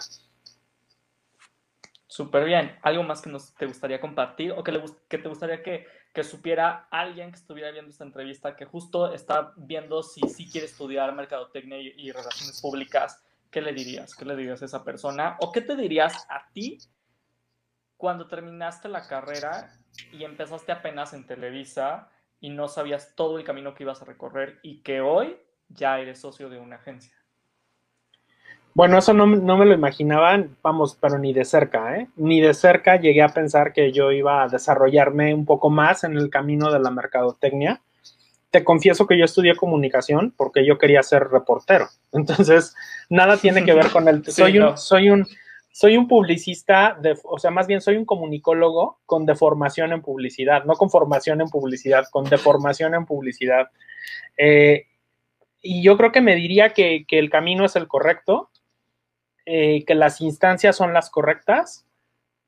Súper 2.06 2.46
bien. 2.46 2.78
¿Algo 2.84 3.02
más 3.04 3.22
que 3.22 3.30
nos 3.32 3.54
te 3.56 3.66
gustaría 3.66 4.00
compartir 4.00 4.52
o 4.52 4.64
que, 4.64 4.72
le, 4.72 4.84
que 5.08 5.18
te 5.18 5.30
gustaría 5.30 5.64
que, 5.64 5.88
que, 6.14 6.24
supiera 6.24 6.88
alguien 6.92 7.32
que 7.32 7.38
estuviera 7.38 7.72
viendo 7.72 7.90
esta 7.90 8.04
entrevista, 8.04 8.56
que 8.56 8.66
justo 8.66 9.14
está 9.14 9.54
viendo 9.58 10.04
si 10.04 10.22
sí 10.28 10.48
quiere 10.52 10.68
estudiar 10.68 11.14
mercadotecnia 11.16 11.80
y 11.80 12.12
relaciones 12.12 12.62
públicas? 12.62 13.24
¿Qué 13.50 13.62
le 13.62 13.74
dirías? 13.74 14.16
¿Qué 14.16 14.26
le 14.26 14.36
dirías 14.36 14.62
a 14.62 14.66
esa 14.66 14.84
persona? 14.84 15.38
¿O 15.40 15.52
qué 15.52 15.62
te 15.62 15.76
dirías 15.76 16.26
a 16.30 16.52
ti 16.54 16.78
cuando 17.98 18.28
terminaste 18.28 18.88
la 18.90 19.08
carrera 19.08 19.72
y 20.12 20.24
empezaste 20.24 20.72
apenas 20.72 21.14
en 21.14 21.26
Televisa 21.26 22.10
y 22.40 22.50
no 22.50 22.68
sabías 22.68 23.14
todo 23.16 23.38
el 23.38 23.44
camino 23.44 23.74
que 23.74 23.84
ibas 23.84 24.02
a 24.02 24.06
recorrer 24.06 24.60
y 24.64 24.82
que 24.82 25.02
hoy 25.02 25.38
ya 25.68 26.00
eres 26.00 26.20
socio 26.20 26.50
de 26.50 26.60
una 26.60 26.78
agencia? 26.78 27.14
Bueno, 28.74 29.00
eso 29.00 29.14
no, 29.14 29.26
no, 29.26 29.58
me 29.58 29.66
lo 29.66 29.74
imaginaba, 29.74 30.42
vamos, 30.62 30.98
pero 31.02 31.18
ni 31.18 31.34
de 31.34 31.44
cerca, 31.44 31.98
¿eh? 31.98 32.08
Ni 32.16 32.40
de 32.40 32.54
cerca 32.54 32.96
llegué 32.98 33.22
a 33.22 33.30
pensar 33.30 33.74
que 33.74 33.92
yo 33.92 34.12
iba 34.12 34.44
a 34.44 34.48
desarrollarme 34.48 35.34
un 35.34 35.46
poco 35.46 35.70
más 35.70 36.04
en 36.04 36.16
el 36.16 36.30
camino 36.30 36.72
de 36.72 36.80
la 36.80 36.92
mercadotecnia 36.92 37.82
te 38.52 38.64
confieso 38.64 39.08
que 39.08 39.18
yo 39.18 39.26
estudié 39.26 39.56
comunicación 39.56 40.34
porque 40.36 40.66
yo 40.66 40.78
quería 40.78 41.04
ser 41.04 41.28
reportero. 41.30 41.88
Entonces, 42.12 42.76
nada 43.10 43.38
tiene 43.38 43.64
que 43.64 43.74
ver 43.74 43.90
con 43.90 44.08
el... 44.08 44.26
Soy, 44.32 44.60
un, 44.60 44.78
soy, 44.78 45.10
un, 45.10 45.28
soy 45.72 45.98
un 45.98 46.08
publicista, 46.08 46.98
de, 47.00 47.18
o 47.24 47.38
sea, 47.38 47.52
más 47.52 47.68
bien 47.68 47.82
soy 47.82 47.98
un 47.98 48.06
comunicólogo 48.06 49.00
con 49.06 49.26
deformación 49.26 49.94
en 49.94 50.02
publicidad, 50.02 50.66
no 50.66 50.74
con 50.74 50.90
formación 50.90 51.42
en 51.42 51.50
publicidad, 51.50 52.06
con 52.12 52.26
deformación 52.26 52.96
en 52.96 53.06
publicidad. 53.06 53.70
Eh, 54.38 54.88
y 55.62 55.84
yo 55.84 55.98
creo 55.98 56.12
que 56.12 56.22
me 56.22 56.36
diría 56.36 56.74
que, 56.74 57.06
el 57.10 57.30
camino 57.30 57.66
es 57.66 57.76
el 57.76 57.88
correcto, 57.88 58.50
eh, 59.46 59.84
que 59.86 59.96
las 59.96 60.22
instancias 60.22 60.76
son 60.76 60.94
las 60.94 61.10
correctas 61.10 61.86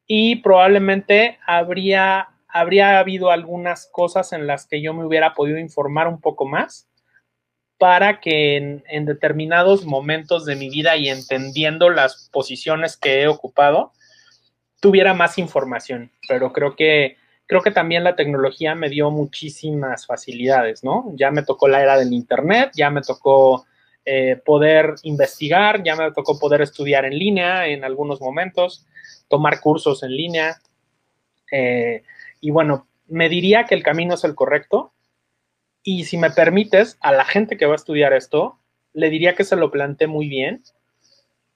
y 0.07 0.37
probablemente 0.37 1.39
habría 1.45 2.30
habría 2.51 2.99
habido 2.99 3.31
algunas 3.31 3.87
cosas 3.91 4.33
en 4.33 4.47
las 4.47 4.67
que 4.67 4.81
yo 4.81 4.93
me 4.93 5.05
hubiera 5.05 5.33
podido 5.33 5.57
informar 5.57 6.07
un 6.07 6.19
poco 6.21 6.45
más 6.45 6.87
para 7.77 8.19
que 8.19 8.57
en, 8.57 9.05
determinados 9.05 9.85
momentos 9.85 10.45
de 10.45 10.55
mi 10.55 10.69
vida 10.69 10.97
y 10.97 11.09
entendiendo 11.09 11.89
las 11.89 12.29
posiciones 12.31 12.95
que 12.95 13.23
he 13.23 13.27
ocupado, 13.27 13.91
tuviera 14.79 15.15
más 15.15 15.39
información. 15.39 16.11
Pero 16.27 16.53
creo 16.53 16.75
que, 16.75 17.17
creo 17.47 17.61
que 17.61 17.71
también 17.71 18.03
la 18.03 18.15
tecnología 18.15 18.75
me 18.75 18.89
dio 18.89 19.09
muchísimas 19.09 20.05
facilidades, 20.05 20.83
¿no? 20.83 21.11
Ya 21.15 21.31
me 21.31 21.41
tocó 21.41 21.67
la 21.67 21.81
era 21.81 21.97
del 21.97 22.13
Internet, 22.13 22.69
ya 22.75 22.91
me 22.91 23.01
tocó 23.01 23.65
eh, 24.05 24.39
poder 24.45 24.93
investigar, 25.01 25.81
ya 25.83 25.95
me 25.95 26.11
tocó 26.11 26.37
poder 26.37 26.61
estudiar 26.61 27.05
en 27.05 27.17
línea 27.17 27.65
en 27.65 27.83
algunos 27.83 28.21
momentos, 28.21 28.85
tomar 29.27 29.59
cursos 29.59 30.03
en 30.03 30.15
línea. 30.15 30.61
Eh, 31.51 32.03
y 32.41 32.49
bueno, 32.51 32.87
me 33.07 33.29
diría 33.29 33.65
que 33.65 33.75
el 33.75 33.83
camino 33.83 34.15
es 34.15 34.23
el 34.23 34.35
correcto. 34.35 34.93
Y 35.83 36.05
si 36.05 36.17
me 36.17 36.31
permites, 36.31 36.97
a 37.01 37.11
la 37.11 37.25
gente 37.25 37.57
que 37.57 37.65
va 37.65 37.73
a 37.73 37.75
estudiar 37.75 38.13
esto, 38.13 38.57
le 38.93 39.09
diría 39.09 39.35
que 39.35 39.43
se 39.43 39.55
lo 39.55 39.71
plantee 39.71 40.07
muy 40.07 40.27
bien 40.27 40.63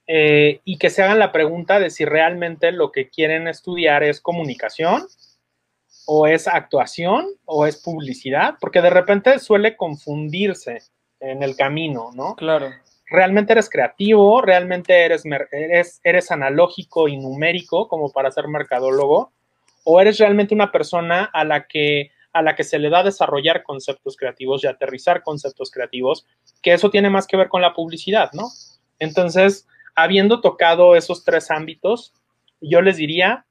eh, 0.08 0.62
y 0.63 0.78
que 0.78 0.89
se 0.89 1.04
hagan 1.04 1.19
la 1.19 1.32
pregunta 1.32 1.80
de 1.80 1.89
si 1.89 2.06
realmente 2.06 2.71
lo 2.71 2.91
que 2.91 3.10
quieren 3.10 3.48
estudiar 3.48 4.04
es 4.04 4.21
comunicación 4.21 5.06
o 6.06 6.28
es 6.28 6.48
actuación 6.48 7.26
o 7.45 7.65
es 7.65 7.82
publicidad, 7.82 8.56
porque 8.60 8.82
de 8.82 8.91
repente 8.91 9.39
suele 9.39 9.76
confundirse 9.76 10.80
en 11.19 11.41
el 11.41 11.56
camino, 11.56 12.12
¿no? 12.13 12.36
Claro. 12.36 12.69
¿Realmente 13.08 13.54
eres 13.54 13.69
creativo? 13.69 14.41
¿Realmente 14.41 15.06
eres, 15.06 15.24
eres, 15.52 16.00
eres 16.04 16.32
analógico 16.32 17.08
y 17.08 17.17
numérico 17.17 17.88
como 17.88 18.12
para 18.12 18.32
ser 18.32 18.48
mercadólogo? 18.48 19.32
O 19.86 20.02
eres 20.02 20.17
realmente 20.17 20.54
una 20.54 20.71
persona 20.71 21.24
a 21.24 21.45
la 21.45 21.67
que 21.67 22.12
a 22.34 22.41
la 22.41 22.54
que 22.54 22.65
se 22.65 22.80
le 22.80 22.89
da 22.89 23.02
desarrollar 23.02 23.63
conceptos 23.63 24.17
creativos 24.17 24.62
y 24.62 24.67
aterrizar 24.67 25.24
conceptos 25.24 25.71
creativos, 25.71 26.26
que 26.62 26.74
eso 26.74 26.89
tiene 26.89 27.10
más 27.10 27.28
que 27.28 27.38
ver 27.38 27.48
con 27.48 27.62
la 27.62 27.74
publicidad, 27.74 28.30
¿no? 28.34 28.50
Entonces, 29.00 29.69
habiendo 29.95 30.41
tocado 30.41 30.98
esos 30.98 31.24
tres 31.24 31.50
ámbitos, 31.50 32.13
yo 32.60 32.82
les 32.82 32.98
diría 32.98 33.45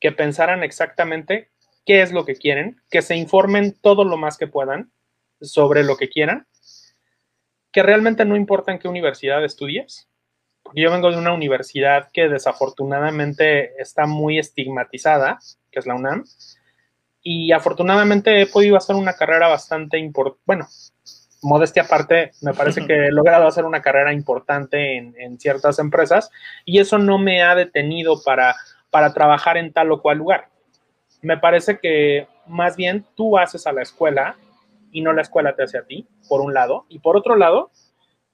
que 0.00 0.10
pensaran 0.10 0.62
exactamente 0.62 1.50
qué 1.84 2.00
es 2.00 2.12
lo 2.12 2.24
que 2.24 2.36
quieren, 2.36 2.80
que 2.90 3.02
se 3.02 3.14
informen 3.14 3.76
todo 3.78 4.04
lo 4.04 4.16
más 4.16 4.38
que 4.38 4.46
puedan 4.46 4.90
sobre 5.42 5.84
lo 5.84 5.98
que 5.98 6.08
quieran, 6.08 6.46
que 7.72 7.82
realmente 7.82 8.24
no 8.24 8.36
importa 8.36 8.72
en 8.72 8.78
qué 8.78 8.88
universidad 8.88 9.44
estudies, 9.44 10.08
yo 10.74 10.90
vengo 10.90 11.10
de 11.10 11.18
una 11.18 11.32
universidad 11.32 12.10
que 12.12 12.28
desafortunadamente 12.28 13.80
está 13.80 14.06
muy 14.06 14.38
estigmatizada, 14.38 15.38
que 15.74 15.80
es 15.80 15.86
la 15.86 15.96
UNAM, 15.96 16.24
y 17.20 17.52
afortunadamente 17.52 18.40
he 18.40 18.46
podido 18.46 18.76
hacer 18.76 18.94
una 18.94 19.14
carrera 19.14 19.48
bastante 19.48 19.98
importante, 19.98 20.40
bueno, 20.46 20.68
modestia 21.42 21.82
aparte, 21.82 22.32
me 22.40 22.54
parece 22.54 22.86
que 22.86 23.06
he 23.06 23.12
logrado 23.12 23.46
hacer 23.46 23.64
una 23.64 23.82
carrera 23.82 24.12
importante 24.12 24.96
en, 24.96 25.38
ciertas 25.38 25.78
empresas 25.78 26.30
y 26.64 26.78
eso 26.78 26.98
no 26.98 27.18
me 27.18 27.42
ha 27.42 27.54
detenido 27.54 28.22
para, 28.22 28.54
para 28.90 29.12
trabajar 29.12 29.56
en 29.56 29.72
tal 29.72 29.92
o 29.92 30.00
cual 30.00 30.18
lugar. 30.18 30.48
Me 31.22 31.36
parece 31.36 31.78
que 31.78 32.28
más 32.46 32.76
bien 32.76 33.04
tú 33.14 33.36
haces 33.36 33.66
a 33.66 33.72
la 33.72 33.82
escuela 33.82 34.36
y 34.92 35.02
no 35.02 35.12
la 35.12 35.22
escuela 35.22 35.54
te 35.54 35.64
hace 35.64 35.78
a 35.78 35.84
ti, 35.84 36.06
por 36.28 36.40
un 36.40 36.54
lado, 36.54 36.86
y 36.88 37.00
por 37.00 37.16
otro 37.16 37.36
lado, 37.36 37.70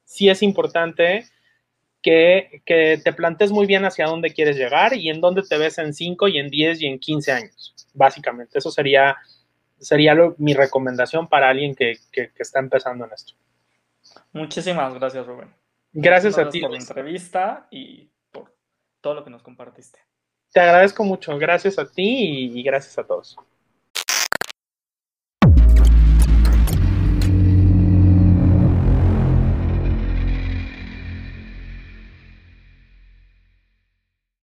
sí 0.05 0.29
es 0.29 0.43
importante 0.43 1.25
que, 2.03 2.63
te 2.65 3.13
plantes 3.13 3.51
muy 3.51 3.67
bien 3.67 3.85
hacia 3.85 4.07
dónde 4.07 4.33
quieres 4.33 4.57
llegar 4.57 4.95
y 4.95 5.11
en 5.11 5.21
dónde 5.21 5.43
te 5.43 5.59
ves 5.59 5.79
en 5.79 5.93
5 5.93 6.29
y 6.29 6.39
en 6.39 6.49
10 6.49 6.83
y 6.83 6.87
en 6.87 6.99
15 6.99 7.33
años, 7.33 7.75
básicamente. 7.95 8.59
Eso 8.59 8.71
sería, 8.71 9.17
sería 9.79 10.15
mi 10.39 10.55
recomendación 10.55 11.29
para 11.29 11.51
alguien 11.51 11.75
que, 11.75 11.99
está 12.39 12.59
empezando 12.59 13.05
en 13.05 13.13
esto. 13.13 13.35
Muchísimas 14.33 14.95
gracias, 14.95 15.27
Rubén. 15.27 15.53
Gracias 15.93 16.39
a 16.39 16.49
ti. 16.49 16.61
Por 16.61 16.71
la 16.71 16.79
entrevista 16.79 17.67
y 17.71 18.09
por 18.31 18.55
todo 19.01 19.15
lo 19.15 19.25
que 19.25 19.31
nos 19.31 19.43
compartiste. 19.43 19.99
Te 20.53 20.61
agradezco 20.61 21.05
mucho. 21.05 21.37
Gracias 21.39 21.79
a 21.79 21.91
ti 21.91 22.51
y 22.55 22.63
gracias 22.63 22.99
a 22.99 23.05
todos. 23.05 23.37